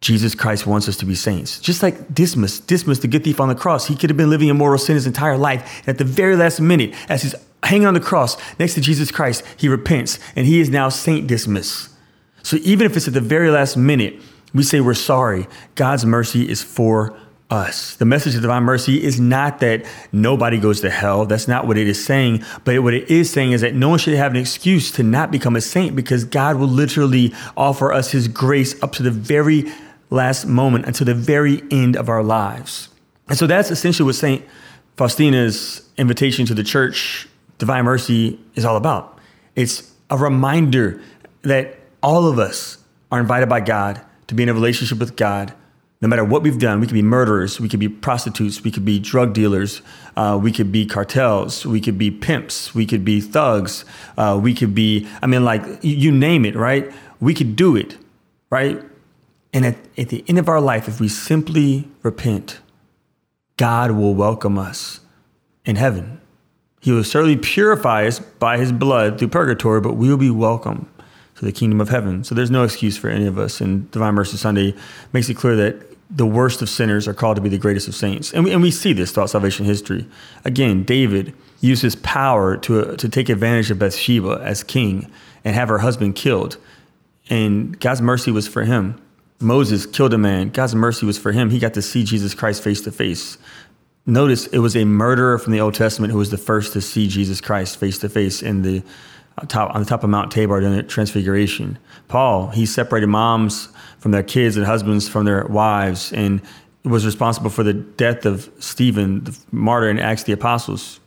Jesus 0.00 0.34
Christ 0.34 0.66
wants 0.66 0.88
us 0.88 0.96
to 0.98 1.06
be 1.06 1.14
saints. 1.14 1.58
Just 1.58 1.82
like 1.82 2.14
Dismas, 2.14 2.60
Dismas, 2.60 3.00
the 3.00 3.08
good 3.08 3.24
thief 3.24 3.40
on 3.40 3.48
the 3.48 3.54
cross, 3.54 3.86
he 3.86 3.96
could 3.96 4.10
have 4.10 4.16
been 4.16 4.30
living 4.30 4.48
in 4.48 4.56
mortal 4.56 4.78
sin 4.78 4.94
his 4.94 5.06
entire 5.06 5.36
life. 5.36 5.80
And 5.80 5.88
at 5.88 5.98
the 5.98 6.04
very 6.04 6.36
last 6.36 6.60
minute, 6.60 6.94
as 7.08 7.22
he's 7.22 7.34
hanging 7.62 7.86
on 7.86 7.94
the 7.94 8.00
cross 8.00 8.36
next 8.58 8.74
to 8.74 8.80
Jesus 8.80 9.10
Christ, 9.10 9.42
he 9.56 9.68
repents 9.68 10.18
and 10.36 10.46
he 10.46 10.60
is 10.60 10.70
now 10.70 10.88
Saint 10.88 11.26
Dismas. 11.26 11.88
So 12.42 12.58
even 12.58 12.86
if 12.86 12.96
it's 12.96 13.08
at 13.08 13.14
the 13.14 13.20
very 13.20 13.50
last 13.50 13.76
minute, 13.76 14.20
we 14.54 14.62
say 14.62 14.80
we're 14.80 14.94
sorry, 14.94 15.48
God's 15.74 16.06
mercy 16.06 16.48
is 16.48 16.62
for 16.62 17.18
us. 17.50 17.96
The 17.96 18.04
message 18.04 18.34
of 18.34 18.42
divine 18.42 18.64
mercy 18.64 19.02
is 19.02 19.20
not 19.20 19.60
that 19.60 19.84
nobody 20.12 20.58
goes 20.58 20.80
to 20.80 20.90
hell. 20.90 21.26
That's 21.26 21.46
not 21.46 21.66
what 21.66 21.78
it 21.78 21.86
is 21.86 22.04
saying. 22.04 22.44
But 22.64 22.82
what 22.82 22.94
it 22.94 23.08
is 23.10 23.30
saying 23.30 23.52
is 23.52 23.60
that 23.60 23.74
no 23.74 23.88
one 23.88 23.98
should 23.98 24.14
have 24.14 24.32
an 24.32 24.38
excuse 24.38 24.90
to 24.92 25.02
not 25.02 25.30
become 25.30 25.54
a 25.54 25.60
saint 25.60 25.94
because 25.94 26.24
God 26.24 26.56
will 26.56 26.68
literally 26.68 27.32
offer 27.56 27.92
us 27.92 28.10
his 28.10 28.26
grace 28.26 28.82
up 28.82 28.92
to 28.94 29.02
the 29.02 29.10
very 29.10 29.72
last 30.10 30.46
moment, 30.46 30.86
until 30.86 31.04
the 31.04 31.14
very 31.14 31.62
end 31.70 31.96
of 31.96 32.08
our 32.08 32.22
lives. 32.22 32.88
And 33.28 33.36
so 33.36 33.46
that's 33.46 33.70
essentially 33.70 34.06
what 34.06 34.14
St. 34.14 34.44
Faustina's 34.96 35.88
invitation 35.96 36.46
to 36.46 36.54
the 36.54 36.62
church, 36.62 37.28
Divine 37.58 37.84
Mercy, 37.84 38.38
is 38.54 38.64
all 38.64 38.76
about. 38.76 39.18
It's 39.56 39.92
a 40.10 40.16
reminder 40.16 41.00
that 41.42 41.78
all 42.02 42.28
of 42.28 42.38
us 42.38 42.78
are 43.10 43.18
invited 43.18 43.48
by 43.48 43.60
God 43.60 44.00
to 44.28 44.34
be 44.34 44.42
in 44.42 44.48
a 44.48 44.54
relationship 44.54 44.98
with 44.98 45.16
God 45.16 45.52
no 46.00 46.08
matter 46.08 46.24
what 46.24 46.42
we've 46.42 46.58
done, 46.58 46.80
we 46.80 46.86
could 46.86 46.94
be 46.94 47.02
murderers, 47.02 47.58
we 47.58 47.68
could 47.68 47.80
be 47.80 47.88
prostitutes, 47.88 48.62
we 48.62 48.70
could 48.70 48.84
be 48.84 48.98
drug 48.98 49.32
dealers, 49.32 49.80
uh, 50.16 50.38
we 50.40 50.52
could 50.52 50.70
be 50.70 50.84
cartels, 50.84 51.64
we 51.64 51.80
could 51.80 51.96
be 51.96 52.10
pimps, 52.10 52.74
we 52.74 52.84
could 52.84 53.04
be 53.04 53.20
thugs, 53.20 53.84
uh, 54.18 54.38
we 54.40 54.52
could 54.52 54.74
be, 54.74 55.06
I 55.22 55.26
mean, 55.26 55.44
like, 55.44 55.64
you 55.82 56.12
name 56.12 56.44
it, 56.44 56.54
right? 56.54 56.92
We 57.18 57.32
could 57.32 57.56
do 57.56 57.76
it, 57.76 57.96
right? 58.50 58.82
And 59.54 59.64
at, 59.64 59.76
at 59.96 60.10
the 60.10 60.22
end 60.28 60.38
of 60.38 60.48
our 60.50 60.60
life, 60.60 60.86
if 60.86 61.00
we 61.00 61.08
simply 61.08 61.88
repent, 62.02 62.60
God 63.56 63.92
will 63.92 64.14
welcome 64.14 64.58
us 64.58 65.00
in 65.64 65.76
heaven. 65.76 66.20
He 66.82 66.92
will 66.92 67.04
certainly 67.04 67.38
purify 67.38 68.06
us 68.06 68.18
by 68.18 68.58
his 68.58 68.70
blood 68.70 69.18
through 69.18 69.28
purgatory, 69.28 69.80
but 69.80 69.94
we 69.94 70.10
will 70.10 70.18
be 70.18 70.30
welcome 70.30 70.90
to 71.38 71.44
the 71.44 71.52
kingdom 71.52 71.80
of 71.80 71.88
heaven. 71.88 72.24
So 72.24 72.34
there's 72.34 72.50
no 72.50 72.64
excuse 72.64 72.96
for 72.96 73.08
any 73.08 73.26
of 73.26 73.38
us. 73.38 73.60
And 73.60 73.90
Divine 73.90 74.14
Mercy 74.14 74.36
Sunday 74.36 74.74
makes 75.12 75.28
it 75.28 75.34
clear 75.34 75.56
that 75.56 75.96
the 76.10 76.26
worst 76.26 76.62
of 76.62 76.68
sinners 76.68 77.08
are 77.08 77.14
called 77.14 77.36
to 77.36 77.42
be 77.42 77.48
the 77.48 77.58
greatest 77.58 77.88
of 77.88 77.94
saints. 77.94 78.32
And 78.32 78.44
we, 78.44 78.52
and 78.52 78.62
we 78.62 78.70
see 78.70 78.92
this 78.92 79.10
throughout 79.10 79.30
salvation 79.30 79.66
history. 79.66 80.06
Again, 80.44 80.84
David 80.84 81.34
used 81.60 81.82
his 81.82 81.96
power 81.96 82.56
to, 82.58 82.80
uh, 82.80 82.96
to 82.96 83.08
take 83.08 83.28
advantage 83.28 83.70
of 83.70 83.78
Bathsheba 83.78 84.40
as 84.42 84.62
king 84.62 85.10
and 85.44 85.54
have 85.54 85.68
her 85.68 85.78
husband 85.78 86.14
killed. 86.14 86.58
And 87.28 87.78
God's 87.80 88.00
mercy 88.00 88.30
was 88.30 88.46
for 88.46 88.64
him. 88.64 89.00
Moses 89.40 89.84
killed 89.84 90.14
a 90.14 90.18
man. 90.18 90.50
God's 90.50 90.74
mercy 90.74 91.04
was 91.04 91.18
for 91.18 91.32
him. 91.32 91.50
He 91.50 91.58
got 91.58 91.74
to 91.74 91.82
see 91.82 92.04
Jesus 92.04 92.34
Christ 92.34 92.62
face 92.62 92.80
to 92.82 92.92
face. 92.92 93.36
Notice 94.06 94.46
it 94.46 94.58
was 94.58 94.76
a 94.76 94.84
murderer 94.84 95.38
from 95.38 95.52
the 95.52 95.60
Old 95.60 95.74
Testament 95.74 96.12
who 96.12 96.18
was 96.18 96.30
the 96.30 96.38
first 96.38 96.72
to 96.74 96.80
see 96.80 97.08
Jesus 97.08 97.40
Christ 97.40 97.78
face 97.78 97.98
to 97.98 98.08
face 98.08 98.42
in 98.42 98.62
the 98.62 98.82
top, 99.48 99.74
on 99.74 99.80
the 99.80 99.86
top 99.86 100.02
of 100.02 100.10
Mount 100.10 100.32
Tabor 100.32 100.60
during 100.60 100.76
the 100.76 100.82
Transfiguration. 100.82 101.78
Paul, 102.08 102.48
he 102.48 102.64
separated 102.64 103.08
moms 103.08 103.68
from 103.98 104.12
their 104.12 104.22
kids 104.22 104.56
and 104.56 104.64
husbands 104.64 105.08
from 105.08 105.24
their 105.24 105.44
wives 105.46 106.12
and 106.12 106.40
was 106.84 107.04
responsible 107.04 107.50
for 107.50 107.62
the 107.62 107.74
death 107.74 108.24
of 108.24 108.50
Stephen, 108.58 109.24
the 109.24 109.38
martyr 109.50 109.90
in 109.90 109.98
Acts 109.98 110.22
the 110.22 110.32
Apostles. 110.32 111.00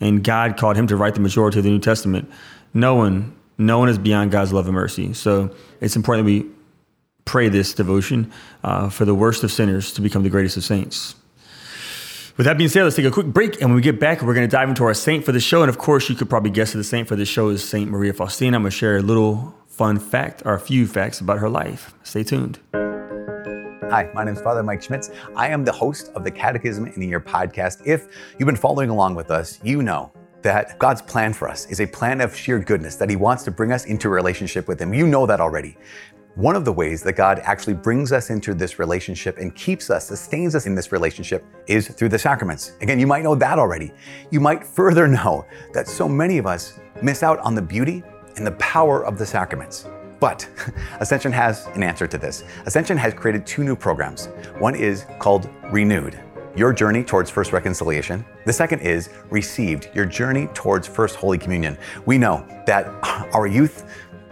And 0.00 0.22
God 0.22 0.56
called 0.56 0.76
him 0.76 0.86
to 0.86 0.96
write 0.96 1.14
the 1.14 1.20
majority 1.20 1.58
of 1.58 1.64
the 1.64 1.70
New 1.70 1.78
Testament. 1.78 2.30
No 2.72 2.94
one, 2.94 3.34
no 3.58 3.78
one 3.78 3.88
is 3.88 3.98
beyond 3.98 4.30
God's 4.30 4.52
love 4.52 4.66
and 4.66 4.74
mercy. 4.74 5.12
So 5.12 5.54
it's 5.80 5.96
important 5.96 6.26
that 6.26 6.32
we 6.32 6.50
pray 7.24 7.48
this 7.48 7.74
devotion 7.74 8.32
uh, 8.62 8.88
for 8.88 9.04
the 9.04 9.14
worst 9.14 9.44
of 9.44 9.52
sinners 9.52 9.92
to 9.92 10.00
become 10.00 10.22
the 10.22 10.30
greatest 10.30 10.56
of 10.56 10.64
saints. 10.64 11.14
With 12.36 12.46
that 12.46 12.58
being 12.58 12.68
said, 12.68 12.82
let's 12.82 12.96
take 12.96 13.04
a 13.04 13.12
quick 13.12 13.28
break. 13.28 13.60
And 13.60 13.70
when 13.70 13.76
we 13.76 13.80
get 13.80 14.00
back, 14.00 14.20
we're 14.20 14.34
going 14.34 14.48
to 14.48 14.50
dive 14.50 14.68
into 14.68 14.82
our 14.82 14.92
saint 14.92 15.24
for 15.24 15.30
the 15.30 15.38
show. 15.38 15.62
And 15.62 15.68
of 15.68 15.78
course, 15.78 16.08
you 16.08 16.16
could 16.16 16.28
probably 16.28 16.50
guess 16.50 16.72
who 16.72 16.78
the 16.78 16.84
saint 16.84 17.06
for 17.06 17.14
the 17.14 17.24
show 17.24 17.48
is 17.50 17.62
Saint 17.62 17.88
Maria 17.88 18.12
Faustina. 18.12 18.56
I'm 18.56 18.62
going 18.64 18.72
to 18.72 18.76
share 18.76 18.96
a 18.96 19.02
little 19.02 19.54
fun 19.68 20.00
fact 20.00 20.42
or 20.44 20.54
a 20.54 20.58
few 20.58 20.88
facts 20.88 21.20
about 21.20 21.38
her 21.38 21.48
life. 21.48 21.94
Stay 22.02 22.24
tuned. 22.24 22.58
Hi, 22.72 24.10
my 24.14 24.24
name 24.24 24.34
is 24.34 24.40
Father 24.40 24.64
Mike 24.64 24.82
Schmitz. 24.82 25.10
I 25.36 25.46
am 25.46 25.64
the 25.64 25.70
host 25.70 26.10
of 26.16 26.24
the 26.24 26.30
Catechism 26.32 26.88
in 26.88 27.02
a 27.02 27.06
Year 27.06 27.20
podcast. 27.20 27.86
If 27.86 28.08
you've 28.36 28.46
been 28.46 28.56
following 28.56 28.90
along 28.90 29.14
with 29.14 29.30
us, 29.30 29.60
you 29.62 29.80
know 29.84 30.10
that 30.42 30.76
God's 30.80 31.02
plan 31.02 31.34
for 31.34 31.48
us 31.48 31.66
is 31.66 31.80
a 31.80 31.86
plan 31.86 32.20
of 32.20 32.34
sheer 32.34 32.58
goodness, 32.58 32.96
that 32.96 33.08
He 33.08 33.14
wants 33.14 33.44
to 33.44 33.52
bring 33.52 33.70
us 33.70 33.84
into 33.84 34.08
a 34.08 34.10
relationship 34.10 34.66
with 34.66 34.80
Him. 34.80 34.92
You 34.92 35.06
know 35.06 35.24
that 35.24 35.40
already. 35.40 35.76
One 36.36 36.56
of 36.56 36.64
the 36.64 36.72
ways 36.72 37.00
that 37.04 37.12
God 37.12 37.38
actually 37.44 37.74
brings 37.74 38.10
us 38.10 38.28
into 38.28 38.54
this 38.54 38.80
relationship 38.80 39.38
and 39.38 39.54
keeps 39.54 39.88
us, 39.88 40.08
sustains 40.08 40.56
us 40.56 40.66
in 40.66 40.74
this 40.74 40.90
relationship 40.90 41.44
is 41.68 41.86
through 41.86 42.08
the 42.08 42.18
sacraments. 42.18 42.72
Again, 42.80 42.98
you 42.98 43.06
might 43.06 43.22
know 43.22 43.36
that 43.36 43.56
already. 43.56 43.92
You 44.32 44.40
might 44.40 44.66
further 44.76 45.06
know 45.06 45.46
that 45.74 45.86
so 45.86 46.08
many 46.08 46.38
of 46.38 46.46
us 46.46 46.80
miss 47.00 47.22
out 47.22 47.38
on 47.38 47.54
the 47.54 47.62
beauty 47.62 48.02
and 48.36 48.44
the 48.44 48.52
power 48.52 49.06
of 49.06 49.16
the 49.16 49.24
sacraments. 49.24 49.86
But 50.18 50.48
Ascension 50.98 51.30
has 51.30 51.68
an 51.74 51.84
answer 51.84 52.08
to 52.08 52.18
this. 52.18 52.42
Ascension 52.66 52.96
has 52.96 53.14
created 53.14 53.46
two 53.46 53.62
new 53.62 53.76
programs. 53.76 54.26
One 54.58 54.74
is 54.74 55.06
called 55.20 55.48
Renewed, 55.70 56.18
your 56.56 56.72
journey 56.72 57.04
towards 57.04 57.30
First 57.30 57.52
Reconciliation. 57.52 58.24
The 58.44 58.52
second 58.52 58.80
is 58.80 59.08
Received, 59.30 59.88
your 59.94 60.04
journey 60.04 60.48
towards 60.48 60.88
First 60.88 61.14
Holy 61.14 61.38
Communion. 61.38 61.78
We 62.06 62.18
know 62.18 62.44
that 62.66 62.88
our 63.32 63.46
youth, 63.46 63.88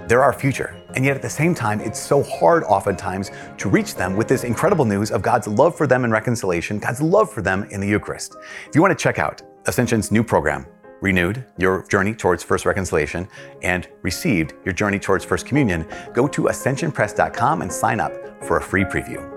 they're 0.09 0.25
our 0.25 0.32
future. 0.32 0.81
And 0.94 1.04
yet 1.04 1.16
at 1.16 1.22
the 1.22 1.30
same 1.30 1.54
time, 1.54 1.80
it's 1.80 1.99
so 1.99 2.22
hard 2.22 2.64
oftentimes 2.64 3.30
to 3.58 3.68
reach 3.68 3.94
them 3.94 4.16
with 4.16 4.28
this 4.28 4.44
incredible 4.44 4.84
news 4.84 5.11
of 5.11 5.22
God's 5.22 5.49
love 5.49 5.76
for 5.76 5.87
them 5.87 6.04
in 6.04 6.11
reconciliation, 6.11 6.78
God's 6.78 7.00
love 7.00 7.30
for 7.32 7.42
them 7.42 7.64
in 7.70 7.80
the 7.80 7.88
Eucharist. 7.88 8.37
If 8.68 8.75
you 8.75 8.82
want 8.82 8.96
to 8.96 9.02
check 9.02 9.18
out 9.18 9.42
Ascension's 9.66 10.11
new 10.11 10.22
program, 10.22 10.66
Renewed, 11.00 11.44
your 11.58 11.84
journey 11.88 12.14
towards 12.14 12.44
First 12.44 12.64
Reconciliation, 12.64 13.28
and 13.62 13.88
Received, 14.02 14.54
your 14.64 14.72
journey 14.72 15.00
towards 15.00 15.25
First 15.25 15.46
Communion, 15.46 15.87
go 16.14 16.28
to 16.28 16.42
ascensionpress.com 16.42 17.62
and 17.62 17.72
sign 17.72 17.99
up 17.99 18.12
for 18.44 18.58
a 18.58 18.62
free 18.62 18.84
preview. 18.84 19.31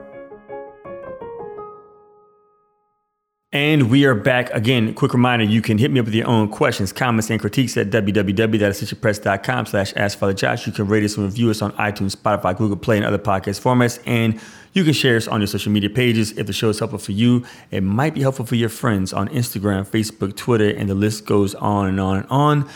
And 3.55 3.89
we 3.89 4.03
are 4.03 4.13
back 4.13 4.50
again. 4.50 4.93
Quick 4.93 5.13
reminder, 5.13 5.45
you 5.45 5.62
can 5.62 5.77
hit 5.77 5.89
me 5.89 6.01
up 6.01 6.07
with 6.07 6.13
your 6.13 6.27
own 6.27 6.50
questions, 6.50 6.91
comments, 6.91 7.29
and 7.29 7.39
critiques 7.39 7.77
at 7.77 7.89
www.ascensionpress.com 7.89 9.65
slash 9.67 9.93
ask 9.95 10.17
Father 10.17 10.33
Josh. 10.33 10.67
You 10.67 10.74
can 10.74 10.89
rate 10.89 11.05
us 11.05 11.15
and 11.15 11.25
review 11.25 11.50
us 11.50 11.62
on 11.62 11.71
iTunes, 11.77 12.17
Spotify, 12.17 12.57
Google 12.57 12.75
Play, 12.75 12.97
and 12.97 13.05
other 13.05 13.17
podcast 13.17 13.62
formats. 13.62 13.97
And 14.05 14.41
you 14.74 14.83
can 14.83 14.91
share 14.91 15.15
us 15.15 15.29
on 15.29 15.39
your 15.39 15.47
social 15.47 15.71
media 15.71 15.89
pages. 15.89 16.38
If 16.38 16.47
the 16.47 16.51
show 16.51 16.67
is 16.67 16.79
helpful 16.79 17.00
for 17.00 17.13
you, 17.13 17.45
it 17.71 17.79
might 17.79 18.13
be 18.13 18.19
helpful 18.19 18.45
for 18.45 18.55
your 18.55 18.67
friends 18.67 19.13
on 19.13 19.29
Instagram, 19.29 19.88
Facebook, 19.88 20.35
Twitter, 20.35 20.71
and 20.71 20.89
the 20.89 20.95
list 20.95 21.25
goes 21.25 21.55
on 21.55 21.88
and 21.88 21.97
on 22.01 22.17
and 22.17 22.27
on. 22.29 22.69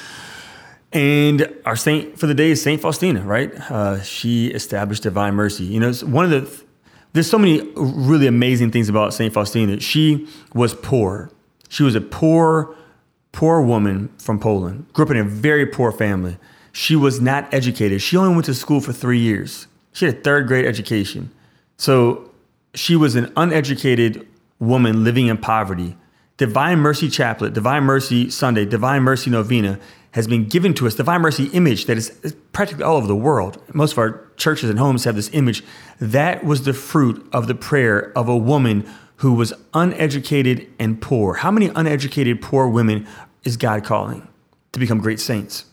And 0.94 1.54
our 1.66 1.76
saint 1.76 2.18
for 2.18 2.26
the 2.26 2.34
day 2.34 2.52
is 2.52 2.62
Saint 2.62 2.82
Faustina, 2.82 3.22
right? 3.24 3.54
Uh, 3.70 4.02
she 4.02 4.48
established 4.48 5.04
divine 5.04 5.34
mercy. 5.34 5.66
You 5.66 5.82
know, 5.82 5.92
one 6.06 6.24
of 6.24 6.32
the 6.32 6.69
there's 7.14 7.30
so 7.30 7.38
many 7.38 7.62
really 7.76 8.28
amazing 8.28 8.72
things 8.72 8.90
about 8.90 9.14
Saint 9.14 9.34
Faustina. 9.34 9.80
She 9.80 10.28
was 10.54 10.74
poor. 10.76 11.32
She 11.68 11.84
was 11.84 11.96
a 11.96 12.02
poor, 12.02 12.76
poor 13.32 13.62
woman 13.62 14.10
from 14.18 14.40
Poland. 14.40 14.86
Grew 14.94 15.06
up 15.06 15.12
in 15.12 15.18
a 15.18 15.24
very 15.24 15.66
poor 15.66 15.92
family. 15.92 16.38
She 16.72 16.96
was 16.96 17.20
not 17.20 17.52
educated. 17.54 18.02
She 18.02 18.16
only 18.16 18.34
went 18.34 18.46
to 18.46 18.54
school 18.54 18.80
for 18.80 18.94
three 18.94 19.20
years. 19.20 19.68
She 19.92 20.06
had 20.06 20.16
a 20.16 20.22
third 20.22 20.48
grade 20.48 20.66
education. 20.66 21.32
So 21.78 22.30
she 22.74 22.96
was 22.96 23.16
an 23.16 23.32
uneducated 23.36 24.28
woman 24.60 25.04
living 25.04 25.28
in 25.28 25.38
poverty. 25.38 25.98
Divine 26.38 26.80
Mercy 26.80 27.10
Chaplet, 27.10 27.54
Divine 27.54 27.84
Mercy 27.84 28.30
Sunday, 28.30 28.66
Divine 28.66 29.04
Mercy 29.04 29.30
Novena 29.30 29.80
has 30.12 30.28
been 30.28 30.48
given 30.48 30.74
to 30.76 30.88
us, 30.88 30.96
Divine 30.96 31.22
Mercy 31.22 31.46
image 31.48 31.86
that 31.86 31.98
is 31.98 32.36
practically 32.52 32.84
all 32.84 32.98
over 32.98 33.08
the 33.08 33.16
world. 33.16 33.62
Most 33.74 33.92
of 33.92 34.00
our 34.00 34.28
churches 34.38 34.70
and 34.70 34.80
homes 34.80 35.04
have 35.04 35.16
this 35.16 35.30
image. 35.34 35.64
That 36.00 36.44
was 36.44 36.64
the 36.64 36.74
fruit 36.74 37.28
of 37.32 37.48
the 37.48 37.56
prayer 37.56 38.12
of 38.18 38.28
a 38.28 38.38
woman 38.38 38.90
who 39.18 39.34
was 39.34 39.54
uneducated 39.74 40.68
and 40.80 41.02
poor. 41.02 41.36
How 41.36 41.52
many 41.52 41.68
uneducated, 41.76 42.42
poor 42.42 42.68
women 42.68 43.08
is 43.44 43.58
God 43.58 43.84
calling 43.84 44.28
to 44.72 44.80
become 44.80 45.00
great 45.00 45.20
saints? 45.20 45.66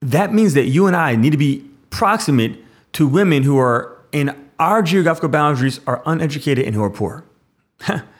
That 0.00 0.32
means 0.32 0.54
that 0.54 0.66
you 0.66 0.86
and 0.86 0.94
I 0.94 1.16
need 1.16 1.30
to 1.30 1.38
be 1.38 1.68
proximate 1.90 2.58
to 2.92 3.08
women 3.08 3.42
who 3.42 3.58
are 3.58 3.98
in 4.12 4.36
our 4.58 4.82
geographical 4.82 5.30
boundaries 5.30 5.80
are 5.86 6.02
uneducated 6.06 6.64
and 6.64 6.74
who 6.74 6.82
are 6.82 6.90
poor. 6.90 7.24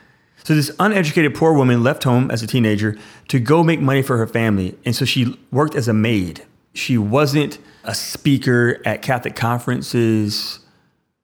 So 0.45 0.53
this 0.53 0.69
uneducated 0.79 1.33
poor 1.33 1.53
woman 1.53 1.81
left 1.81 2.03
home 2.03 2.29
as 2.29 2.43
a 2.43 2.47
teenager 2.47 2.95
to 3.29 3.39
go 3.39 3.63
make 3.63 3.79
money 3.79 4.03
for 4.03 4.17
her 4.17 4.27
family. 4.27 4.77
And 4.85 4.95
so 4.95 5.03
she 5.03 5.35
worked 5.51 5.73
as 5.73 5.87
a 5.87 5.93
maid. 5.93 6.45
She 6.75 6.99
wasn't 6.99 7.57
a 7.83 7.95
speaker 7.95 8.79
at 8.85 9.01
Catholic 9.01 9.35
conferences. 9.35 10.59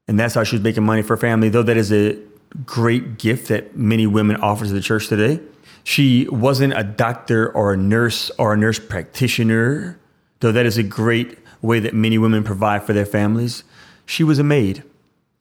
And 0.08 0.20
that's 0.20 0.34
how 0.34 0.44
she 0.44 0.56
was 0.56 0.64
making 0.64 0.86
money 0.86 1.04
for 1.04 1.10
her 1.16 1.22
family, 1.22 1.50
though 1.50 1.62
that 1.62 1.78
is 1.78 1.92
a 1.92 2.18
great 2.66 3.20
gift 3.20 3.50
that 3.50 3.78
many 3.78 4.08
women 4.08 4.38
offer 4.38 4.66
to 4.66 4.74
the 4.74 4.82
church 4.82 5.08
today. 5.08 5.40
She 5.84 6.28
wasn't 6.30 6.74
a 6.76 6.84
doctor 6.84 7.52
or 7.52 7.74
a 7.74 7.78
nurse 7.78 8.32
or 8.40 8.54
a 8.54 8.58
nurse 8.58 8.80
practitioner, 8.80 10.00
though 10.40 10.52
that 10.52 10.66
is 10.66 10.80
a 10.80 10.84
great 10.84 11.38
way 11.62 11.80
that 11.80 11.94
many 11.94 12.18
women 12.18 12.44
provide 12.44 12.86
for 12.86 12.94
their 12.94 13.06
families. 13.06 13.64
She 14.04 14.24
was 14.24 14.40
a 14.40 14.44
maid. 14.44 14.84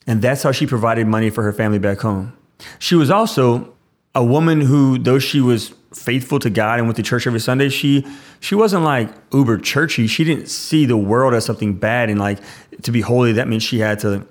And 0.06 0.20
that's 0.20 0.42
how 0.42 0.52
she 0.52 0.66
provided 0.66 1.06
money 1.06 1.30
for 1.30 1.42
her 1.44 1.52
family 1.54 1.78
back 1.78 2.00
home. 2.00 2.36
She 2.78 2.94
was 2.94 3.10
also 3.10 3.72
a 4.14 4.24
woman 4.24 4.60
who, 4.60 4.98
though 4.98 5.18
she 5.18 5.40
was 5.40 5.74
faithful 5.92 6.38
to 6.38 6.50
God 6.50 6.78
and 6.78 6.86
went 6.86 6.96
to 6.96 7.02
church 7.02 7.26
every 7.26 7.40
Sunday, 7.40 7.68
she 7.68 8.06
she 8.40 8.54
wasn't 8.54 8.84
like 8.84 9.08
uber 9.32 9.58
churchy. 9.58 10.06
She 10.06 10.24
didn't 10.24 10.48
see 10.48 10.86
the 10.86 10.96
world 10.96 11.34
as 11.34 11.44
something 11.44 11.74
bad 11.74 12.10
and 12.10 12.18
like 12.18 12.38
to 12.82 12.92
be 12.92 13.00
holy. 13.00 13.32
That 13.32 13.48
meant 13.48 13.62
she 13.62 13.78
had 13.78 13.98
to 14.00 14.26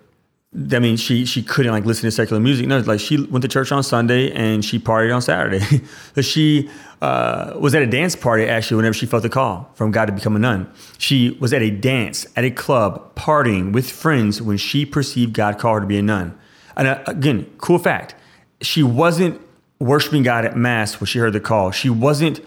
I 0.51 0.79
mean, 0.79 0.97
she 0.97 1.25
she 1.25 1.43
couldn't 1.43 1.71
like 1.71 1.85
listen 1.85 2.07
to 2.07 2.11
secular 2.11 2.41
music. 2.41 2.65
No, 2.65 2.79
like 2.79 2.99
she 2.99 3.21
went 3.21 3.43
to 3.43 3.47
church 3.47 3.71
on 3.71 3.83
Sunday 3.83 4.31
and 4.31 4.65
she 4.65 4.79
partied 4.79 5.13
on 5.13 5.21
Saturday. 5.21 5.59
so 6.15 6.21
she 6.21 6.69
uh, 7.03 7.53
was 7.59 7.75
at 7.75 7.83
a 7.83 7.87
dance 7.87 8.15
party 8.15 8.45
actually 8.45 8.77
whenever 8.77 8.95
she 8.95 9.05
felt 9.05 9.21
the 9.21 9.29
call 9.29 9.69
from 9.75 9.91
God 9.91 10.05
to 10.05 10.11
become 10.11 10.35
a 10.35 10.39
nun. 10.39 10.71
She 10.97 11.37
was 11.39 11.53
at 11.53 11.61
a 11.61 11.69
dance 11.69 12.25
at 12.35 12.43
a 12.43 12.49
club 12.49 13.13
partying 13.13 13.73
with 13.73 13.91
friends 13.91 14.41
when 14.41 14.57
she 14.57 14.87
perceived 14.87 15.33
God 15.33 15.59
call 15.59 15.75
her 15.75 15.81
to 15.81 15.85
be 15.85 15.99
a 15.99 16.01
nun. 16.01 16.35
And 16.75 16.87
uh, 16.87 17.03
again, 17.05 17.45
cool 17.59 17.77
fact: 17.77 18.15
she 18.61 18.83
wasn't 18.83 19.41
worshiping 19.79 20.23
God 20.23 20.45
at 20.45 20.57
mass 20.57 20.99
when 20.99 21.07
she 21.07 21.19
heard 21.19 21.33
the 21.33 21.39
call. 21.39 21.71
She 21.71 21.89
wasn't 21.89 22.41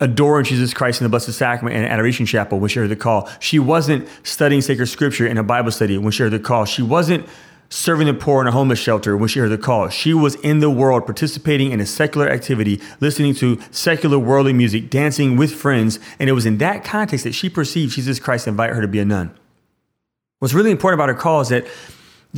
adoring 0.00 0.44
Jesus 0.44 0.74
Christ 0.74 1.00
in 1.00 1.04
the 1.04 1.08
Blessed 1.08 1.32
Sacrament 1.32 1.76
and 1.76 1.86
Adoration 1.86 2.26
Chapel 2.26 2.58
when 2.58 2.68
she 2.68 2.80
heard 2.80 2.88
the 2.88 2.96
call. 2.96 3.28
She 3.38 3.58
wasn't 3.58 4.08
studying 4.24 4.60
sacred 4.60 4.86
scripture 4.86 5.26
in 5.26 5.38
a 5.38 5.44
Bible 5.44 5.70
study 5.70 5.96
when 5.96 6.10
she 6.10 6.24
heard 6.24 6.32
the 6.32 6.40
call. 6.40 6.64
She 6.64 6.82
wasn't 6.82 7.26
serving 7.68 8.06
the 8.06 8.14
poor 8.14 8.42
in 8.42 8.48
a 8.48 8.50
homeless 8.50 8.80
shelter 8.80 9.16
when 9.16 9.28
she 9.28 9.38
heard 9.38 9.50
the 9.50 9.58
call. 9.58 9.88
She 9.88 10.12
was 10.12 10.34
in 10.36 10.58
the 10.58 10.68
world, 10.68 11.06
participating 11.06 11.70
in 11.70 11.80
a 11.80 11.86
secular 11.86 12.28
activity, 12.28 12.80
listening 13.00 13.34
to 13.36 13.60
secular 13.70 14.18
worldly 14.18 14.52
music, 14.52 14.90
dancing 14.90 15.36
with 15.36 15.54
friends. 15.54 16.00
And 16.18 16.28
it 16.28 16.32
was 16.32 16.46
in 16.46 16.58
that 16.58 16.84
context 16.84 17.24
that 17.24 17.32
she 17.32 17.48
perceived 17.48 17.94
Jesus 17.94 18.18
Christ 18.18 18.48
invite 18.48 18.70
her 18.70 18.80
to 18.80 18.88
be 18.88 18.98
a 18.98 19.04
nun. 19.04 19.34
What's 20.40 20.52
really 20.52 20.72
important 20.72 21.00
about 21.00 21.08
her 21.08 21.14
call 21.14 21.40
is 21.42 21.48
that 21.50 21.66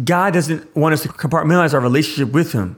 God 0.04 0.34
doesn't 0.34 0.76
want 0.76 0.92
us 0.92 1.02
to 1.02 1.08
compartmentalize 1.08 1.72
our 1.72 1.80
relationship 1.80 2.32
with 2.32 2.52
Him 2.52 2.76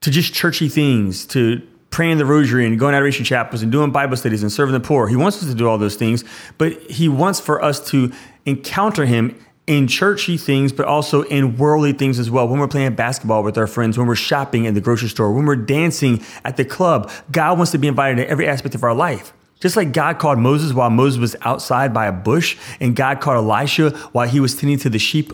to 0.00 0.10
just 0.10 0.32
churchy 0.32 0.68
things, 0.68 1.26
to 1.26 1.62
praying 1.90 2.18
the 2.18 2.24
rosary 2.24 2.66
and 2.66 2.78
going 2.78 2.92
to 2.92 2.96
adoration 2.96 3.24
chapels 3.24 3.62
and 3.62 3.72
doing 3.72 3.90
Bible 3.90 4.16
studies 4.16 4.42
and 4.42 4.52
serving 4.52 4.72
the 4.72 4.80
poor. 4.80 5.08
He 5.08 5.16
wants 5.16 5.42
us 5.42 5.48
to 5.48 5.54
do 5.54 5.68
all 5.68 5.78
those 5.78 5.96
things, 5.96 6.24
but 6.58 6.72
he 6.82 7.08
wants 7.08 7.40
for 7.40 7.62
us 7.64 7.84
to 7.90 8.12
encounter 8.44 9.06
him 9.06 9.38
in 9.66 9.86
churchy 9.86 10.36
things, 10.36 10.72
but 10.72 10.86
also 10.86 11.22
in 11.22 11.56
worldly 11.56 11.92
things 11.92 12.18
as 12.18 12.30
well. 12.30 12.48
When 12.48 12.58
we're 12.58 12.68
playing 12.68 12.94
basketball 12.94 13.42
with 13.42 13.58
our 13.58 13.66
friends, 13.66 13.98
when 13.98 14.06
we're 14.06 14.14
shopping 14.16 14.64
in 14.64 14.74
the 14.74 14.80
grocery 14.80 15.08
store, 15.08 15.32
when 15.32 15.44
we're 15.44 15.56
dancing 15.56 16.24
at 16.44 16.56
the 16.56 16.64
club, 16.64 17.10
God 17.30 17.58
wants 17.58 17.72
to 17.72 17.78
be 17.78 17.88
invited 17.88 18.18
in 18.18 18.30
every 18.30 18.48
aspect 18.48 18.74
of 18.74 18.82
our 18.82 18.94
life. 18.94 19.34
Just 19.60 19.76
like 19.76 19.92
God 19.92 20.18
called 20.18 20.38
Moses 20.38 20.72
while 20.72 20.88
Moses 20.88 21.18
was 21.18 21.36
outside 21.42 21.92
by 21.92 22.06
a 22.06 22.12
bush, 22.12 22.56
and 22.80 22.94
God 22.94 23.20
called 23.20 23.38
Elisha 23.38 23.90
while 24.12 24.28
he 24.28 24.40
was 24.40 24.54
tending 24.54 24.78
to 24.78 24.88
the 24.88 24.98
sheep 24.98 25.32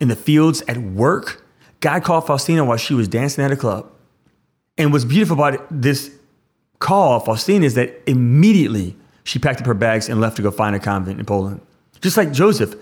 in 0.00 0.08
the 0.08 0.16
fields 0.16 0.62
at 0.66 0.78
work, 0.78 1.46
God 1.80 2.02
called 2.02 2.26
Faustina 2.26 2.64
while 2.64 2.76
she 2.76 2.94
was 2.94 3.08
dancing 3.08 3.44
at 3.44 3.52
a 3.52 3.56
club. 3.56 3.91
And 4.78 4.92
what's 4.92 5.04
beautiful 5.04 5.34
about 5.34 5.66
this 5.70 6.10
call, 6.78 7.20
Faustina, 7.20 7.64
is 7.64 7.74
that 7.74 8.02
immediately 8.06 8.96
she 9.24 9.38
packed 9.38 9.60
up 9.60 9.66
her 9.66 9.74
bags 9.74 10.08
and 10.08 10.20
left 10.20 10.36
to 10.36 10.42
go 10.42 10.50
find 10.50 10.74
a 10.74 10.80
convent 10.80 11.20
in 11.20 11.26
Poland. 11.26 11.60
Just 12.00 12.16
like 12.16 12.32
Joseph, 12.32 12.74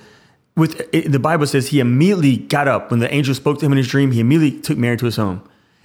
with 0.56 0.88
it, 0.94 1.12
the 1.12 1.18
Bible 1.18 1.46
says 1.46 1.68
he 1.68 1.80
immediately 1.80 2.38
got 2.38 2.68
up 2.68 2.90
when 2.90 3.00
the 3.00 3.12
angel 3.12 3.34
spoke 3.34 3.58
to 3.58 3.66
him 3.66 3.72
in 3.72 3.78
his 3.78 3.88
dream. 3.88 4.12
He 4.12 4.20
immediately 4.20 4.60
took 4.60 4.78
Mary 4.78 4.96
to 4.96 5.04
his 5.04 5.16
home, 5.16 5.42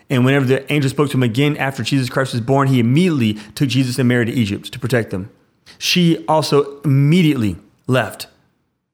and 0.09 0.23
whenever 0.23 0.45
the 0.45 0.71
angel 0.71 0.89
spoke 0.89 1.09
to 1.09 1.17
him 1.17 1.23
again 1.23 1.57
after 1.57 1.83
Jesus 1.83 2.09
Christ 2.09 2.33
was 2.33 2.41
born, 2.41 2.67
he 2.67 2.79
immediately 2.79 3.33
took 3.55 3.69
Jesus 3.69 3.99
and 3.99 4.07
Mary 4.07 4.25
to 4.25 4.31
Egypt 4.31 4.71
to 4.71 4.79
protect 4.79 5.11
them. 5.11 5.29
She 5.77 6.23
also 6.27 6.79
immediately 6.81 7.57
left 7.87 8.27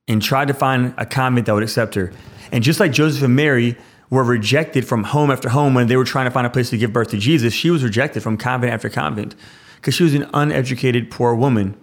and 0.07 0.21
tried 0.21 0.47
to 0.47 0.53
find 0.53 0.93
a 0.97 1.05
convent 1.05 1.45
that 1.45 1.53
would 1.53 1.63
accept 1.63 1.95
her. 1.95 2.11
And 2.51 2.63
just 2.63 2.79
like 2.79 2.91
Joseph 2.91 3.23
and 3.23 3.35
Mary, 3.35 3.77
were 4.11 4.23
rejected 4.23 4.87
from 4.87 5.05
home 5.05 5.31
after 5.31 5.49
home 5.49 5.73
when 5.73 5.87
they 5.87 5.97
were 5.97 6.03
trying 6.03 6.25
to 6.25 6.31
find 6.31 6.45
a 6.45 6.49
place 6.51 6.69
to 6.69 6.77
give 6.77 6.93
birth 6.93 7.09
to 7.09 7.17
Jesus. 7.17 7.53
She 7.53 7.71
was 7.71 7.83
rejected 7.83 8.21
from 8.21 8.37
convent 8.37 8.71
after 8.71 8.89
convent 8.89 9.35
because 9.77 9.95
she 9.95 10.03
was 10.03 10.13
an 10.13 10.29
uneducated, 10.33 11.09
poor 11.09 11.33
woman. 11.33 11.75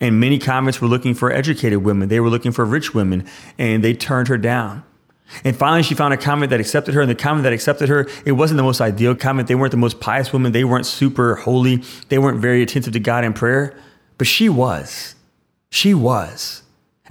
And 0.00 0.20
many 0.20 0.38
convents 0.38 0.80
were 0.80 0.88
looking 0.88 1.14
for 1.14 1.32
educated 1.32 1.82
women. 1.82 2.08
They 2.08 2.20
were 2.20 2.28
looking 2.28 2.52
for 2.52 2.64
rich 2.64 2.92
women, 2.92 3.24
and 3.56 3.82
they 3.82 3.94
turned 3.94 4.28
her 4.28 4.36
down. 4.36 4.84
And 5.44 5.56
finally, 5.56 5.82
she 5.82 5.94
found 5.94 6.12
a 6.12 6.16
convent 6.16 6.50
that 6.50 6.60
accepted 6.60 6.94
her. 6.94 7.00
And 7.00 7.08
the 7.08 7.14
convent 7.14 7.44
that 7.44 7.52
accepted 7.52 7.88
her, 7.88 8.08
it 8.26 8.32
wasn't 8.32 8.58
the 8.58 8.64
most 8.64 8.80
ideal 8.80 9.14
convent. 9.14 9.48
They 9.48 9.54
weren't 9.54 9.70
the 9.70 9.76
most 9.76 10.00
pious 10.00 10.32
women. 10.32 10.52
They 10.52 10.64
weren't 10.64 10.86
super 10.86 11.36
holy. 11.36 11.82
They 12.08 12.18
weren't 12.18 12.38
very 12.38 12.62
attentive 12.62 12.92
to 12.92 13.00
God 13.00 13.24
in 13.24 13.32
prayer. 13.32 13.74
But 14.18 14.26
she 14.26 14.48
was. 14.48 15.14
She 15.70 15.94
was. 15.94 16.61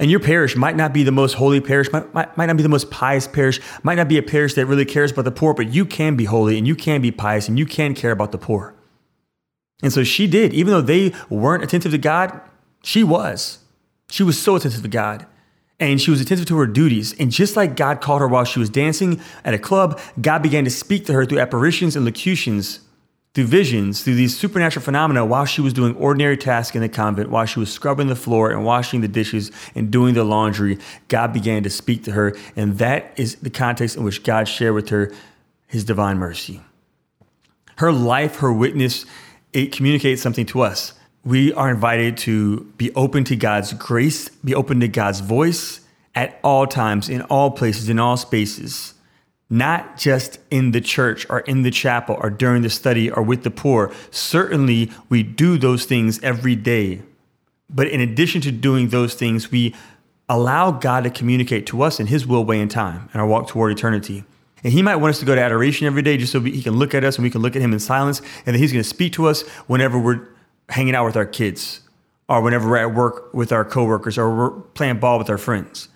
And 0.01 0.09
your 0.09 0.19
parish 0.19 0.55
might 0.55 0.75
not 0.75 0.93
be 0.93 1.03
the 1.03 1.11
most 1.11 1.33
holy 1.33 1.61
parish, 1.61 1.91
might, 1.93 2.11
might, 2.11 2.35
might, 2.35 2.47
not 2.47 2.57
be 2.57 2.63
the 2.63 2.69
most 2.69 2.89
pious 2.89 3.27
parish, 3.27 3.61
might 3.83 3.95
not 3.95 4.07
be 4.07 4.17
a 4.17 4.23
parish 4.23 4.55
that 4.55 4.65
really 4.65 4.83
cares 4.83 5.11
about 5.11 5.25
the 5.25 5.31
poor, 5.31 5.53
but 5.53 5.71
you 5.71 5.85
can 5.85 6.15
be 6.15 6.25
holy 6.25 6.57
and 6.57 6.67
you 6.67 6.75
can 6.75 7.03
be 7.03 7.11
pious 7.11 7.47
and 7.47 7.59
you 7.59 7.67
can 7.67 7.93
care 7.93 8.09
about 8.09 8.31
the 8.31 8.39
poor. 8.39 8.73
And 9.83 9.93
so 9.93 10.03
she 10.03 10.25
did. 10.25 10.55
Even 10.55 10.73
though 10.73 10.81
they 10.81 11.13
weren't 11.29 11.63
attentive 11.63 11.91
to 11.91 11.99
God, 11.99 12.41
she 12.83 13.03
was. 13.03 13.59
She 14.09 14.23
was 14.23 14.41
so 14.41 14.55
attentive 14.55 14.81
to 14.81 14.87
God. 14.87 15.27
And 15.79 16.01
she 16.01 16.09
was 16.09 16.19
attentive 16.19 16.47
to 16.47 16.57
her 16.57 16.67
duties. 16.67 17.13
And 17.19 17.31
just 17.31 17.55
like 17.55 17.75
God 17.75 18.01
called 18.01 18.21
her 18.21 18.27
while 18.27 18.43
she 18.43 18.57
was 18.57 18.71
dancing 18.71 19.21
at 19.45 19.53
a 19.53 19.59
club, 19.59 19.99
God 20.19 20.41
began 20.41 20.63
to 20.63 20.71
speak 20.71 21.05
to 21.05 21.13
her 21.13 21.25
through 21.25 21.39
apparitions 21.39 21.95
and 21.95 22.05
locutions 22.05 22.79
through 23.33 23.45
visions, 23.45 24.03
through 24.03 24.15
these 24.15 24.37
supernatural 24.37 24.83
phenomena 24.83 25.25
while 25.25 25.45
she 25.45 25.61
was 25.61 25.71
doing 25.71 25.95
ordinary 25.95 26.35
tasks 26.35 26.75
in 26.75 26.81
the 26.81 26.89
convent, 26.89 27.29
while 27.29 27.45
she 27.45 27.59
was 27.59 27.71
scrubbing 27.71 28.07
the 28.07 28.15
floor 28.15 28.51
and 28.51 28.65
washing 28.65 29.01
the 29.01 29.07
dishes 29.07 29.51
and 29.73 29.89
doing 29.89 30.13
the 30.13 30.23
laundry, 30.23 30.77
God 31.07 31.31
began 31.31 31.63
to 31.63 31.69
speak 31.69 32.03
to 32.03 32.11
her. 32.11 32.35
And 32.55 32.77
that 32.79 33.13
is 33.15 33.35
the 33.35 33.49
context 33.49 33.95
in 33.95 34.03
which 34.03 34.23
God 34.23 34.47
shared 34.47 34.73
with 34.73 34.89
her 34.89 35.13
his 35.67 35.85
divine 35.85 36.17
mercy. 36.17 36.61
Her 37.77 37.93
life, 37.93 38.37
her 38.37 38.51
witness, 38.51 39.05
it 39.53 39.71
communicates 39.71 40.21
something 40.21 40.45
to 40.47 40.61
us. 40.61 40.93
We 41.23 41.53
are 41.53 41.69
invited 41.69 42.17
to 42.17 42.65
be 42.77 42.93
open 42.95 43.23
to 43.25 43.35
God's 43.35 43.71
grace, 43.73 44.27
be 44.27 44.53
open 44.53 44.81
to 44.81 44.87
God's 44.87 45.21
voice 45.21 45.79
at 46.13 46.37
all 46.43 46.67
times, 46.67 47.07
in 47.07 47.21
all 47.23 47.51
places, 47.51 47.87
in 47.87 47.97
all 47.97 48.17
spaces 48.17 48.95
not 49.51 49.97
just 49.97 50.39
in 50.49 50.71
the 50.71 50.79
church 50.79 51.27
or 51.29 51.41
in 51.41 51.61
the 51.61 51.69
chapel 51.69 52.17
or 52.21 52.29
during 52.29 52.61
the 52.61 52.69
study 52.69 53.11
or 53.11 53.21
with 53.21 53.43
the 53.43 53.51
poor. 53.51 53.93
Certainly, 54.09 54.89
we 55.09 55.21
do 55.21 55.57
those 55.57 55.85
things 55.85 56.23
every 56.23 56.55
day. 56.55 57.01
But 57.69 57.87
in 57.87 57.99
addition 57.99 58.39
to 58.41 58.51
doing 58.51 58.89
those 58.89 59.13
things, 59.13 59.51
we 59.51 59.75
allow 60.29 60.71
God 60.71 61.03
to 61.03 61.09
communicate 61.09 61.65
to 61.67 61.81
us 61.81 61.99
in 61.99 62.07
His 62.07 62.25
will, 62.25 62.45
way, 62.45 62.61
and 62.61 62.71
time 62.71 63.09
and 63.11 63.21
our 63.21 63.27
walk 63.27 63.49
toward 63.49 63.73
eternity. 63.73 64.23
And 64.63 64.71
He 64.71 64.81
might 64.81 64.95
want 64.95 65.11
us 65.11 65.19
to 65.19 65.25
go 65.25 65.35
to 65.35 65.41
adoration 65.41 65.85
every 65.85 66.01
day 66.01 66.15
just 66.15 66.31
so 66.31 66.39
He 66.39 66.61
can 66.61 66.77
look 66.77 66.95
at 66.95 67.03
us 67.03 67.17
and 67.17 67.23
we 67.23 67.29
can 67.29 67.41
look 67.41 67.57
at 67.57 67.61
Him 67.61 67.73
in 67.73 67.79
silence. 67.79 68.19
And 68.45 68.55
then 68.55 68.55
He's 68.55 68.71
going 68.71 68.83
to 68.83 68.89
speak 68.89 69.11
to 69.13 69.27
us 69.27 69.41
whenever 69.67 69.99
we're 69.99 70.29
hanging 70.69 70.95
out 70.95 71.05
with 71.05 71.17
our 71.17 71.25
kids 71.25 71.81
or 72.29 72.41
whenever 72.41 72.69
we're 72.69 72.77
at 72.77 72.95
work 72.95 73.33
with 73.33 73.51
our 73.51 73.65
coworkers 73.65 74.17
or 74.17 74.33
we're 74.33 74.51
playing 74.51 74.99
ball 74.99 75.17
with 75.17 75.29
our 75.29 75.37
friends. 75.37 75.89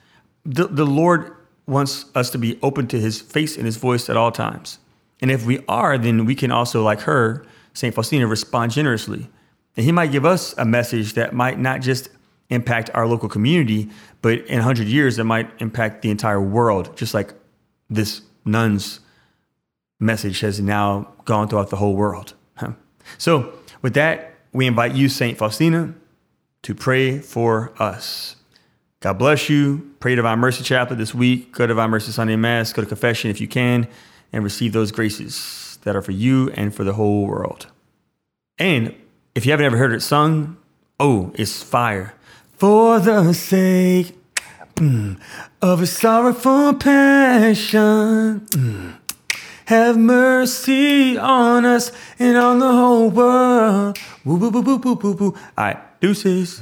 The, 0.45 0.67
the 0.67 0.85
Lord 0.85 1.33
wants 1.67 2.05
us 2.15 2.29
to 2.31 2.37
be 2.37 2.59
open 2.61 2.87
to 2.87 2.99
his 2.99 3.21
face 3.21 3.57
and 3.57 3.65
his 3.65 3.77
voice 3.77 4.09
at 4.09 4.17
all 4.17 4.31
times. 4.31 4.79
And 5.21 5.31
if 5.31 5.45
we 5.45 5.63
are, 5.67 5.97
then 5.97 6.25
we 6.25 6.35
can 6.35 6.51
also, 6.51 6.83
like 6.83 7.01
her, 7.01 7.45
St. 7.73 7.93
Faustina, 7.93 8.27
respond 8.27 8.71
generously. 8.71 9.29
And 9.75 9.85
he 9.85 9.91
might 9.91 10.11
give 10.11 10.25
us 10.25 10.53
a 10.57 10.65
message 10.65 11.13
that 11.13 11.33
might 11.33 11.59
not 11.59 11.81
just 11.81 12.09
impact 12.49 12.89
our 12.93 13.07
local 13.07 13.27
community, 13.27 13.89
but 14.21 14.39
in 14.45 14.57
100 14.57 14.87
years, 14.87 15.17
it 15.17 15.23
might 15.23 15.49
impact 15.59 16.01
the 16.01 16.11
entire 16.11 16.41
world, 16.41 16.95
just 16.95 17.13
like 17.13 17.33
this 17.89 18.21
nun's 18.45 18.99
message 19.99 20.41
has 20.41 20.59
now 20.59 21.13
gone 21.25 21.47
throughout 21.47 21.69
the 21.69 21.77
whole 21.77 21.95
world. 21.95 22.33
So, 23.17 23.53
with 23.81 23.93
that, 23.93 24.33
we 24.51 24.65
invite 24.65 24.95
you, 24.95 25.09
St. 25.09 25.37
Faustina, 25.37 25.93
to 26.63 26.73
pray 26.73 27.19
for 27.19 27.71
us. 27.77 28.35
God 28.99 29.19
bless 29.19 29.49
you. 29.49 29.94
Pray 30.05 30.13
Divine 30.13 30.37
Mercy 30.37 30.63
Chaplet 30.63 30.99
this 30.99 31.15
week. 31.15 31.51
Go 31.51 31.63
to 31.63 31.69
Divine 31.69 31.89
Mercy 31.89 32.11
Sunday 32.11 32.35
Mass. 32.35 32.71
Go 32.71 32.83
to 32.83 32.87
confession 32.87 33.31
if 33.31 33.41
you 33.41 33.47
can 33.47 33.87
and 34.31 34.43
receive 34.43 34.71
those 34.71 34.91
graces 34.91 35.79
that 35.81 35.95
are 35.95 36.01
for 36.03 36.11
you 36.11 36.51
and 36.51 36.75
for 36.75 36.83
the 36.83 36.93
whole 36.93 37.25
world. 37.25 37.65
And 38.59 38.93
if 39.33 39.47
you 39.47 39.51
haven't 39.51 39.65
ever 39.65 39.77
heard 39.77 39.93
it 39.93 40.01
sung, 40.01 40.57
oh, 40.99 41.33
it's 41.33 41.63
fire. 41.63 42.13
For 42.51 42.99
the 42.99 43.33
sake 43.33 44.15
mm, 44.75 45.19
of 45.59 45.81
a 45.81 45.87
sorrowful 45.87 46.75
passion, 46.75 48.41
mm, 48.41 48.97
have 49.65 49.97
mercy 49.97 51.17
on 51.17 51.65
us 51.65 51.91
and 52.19 52.37
on 52.37 52.59
the 52.59 52.71
whole 52.71 53.09
world. 53.09 53.97
Woo, 54.23 54.37
woo, 54.37 54.61
woo. 54.61 55.25
All 55.25 55.35
right, 55.57 55.99
deuces. 55.99 56.61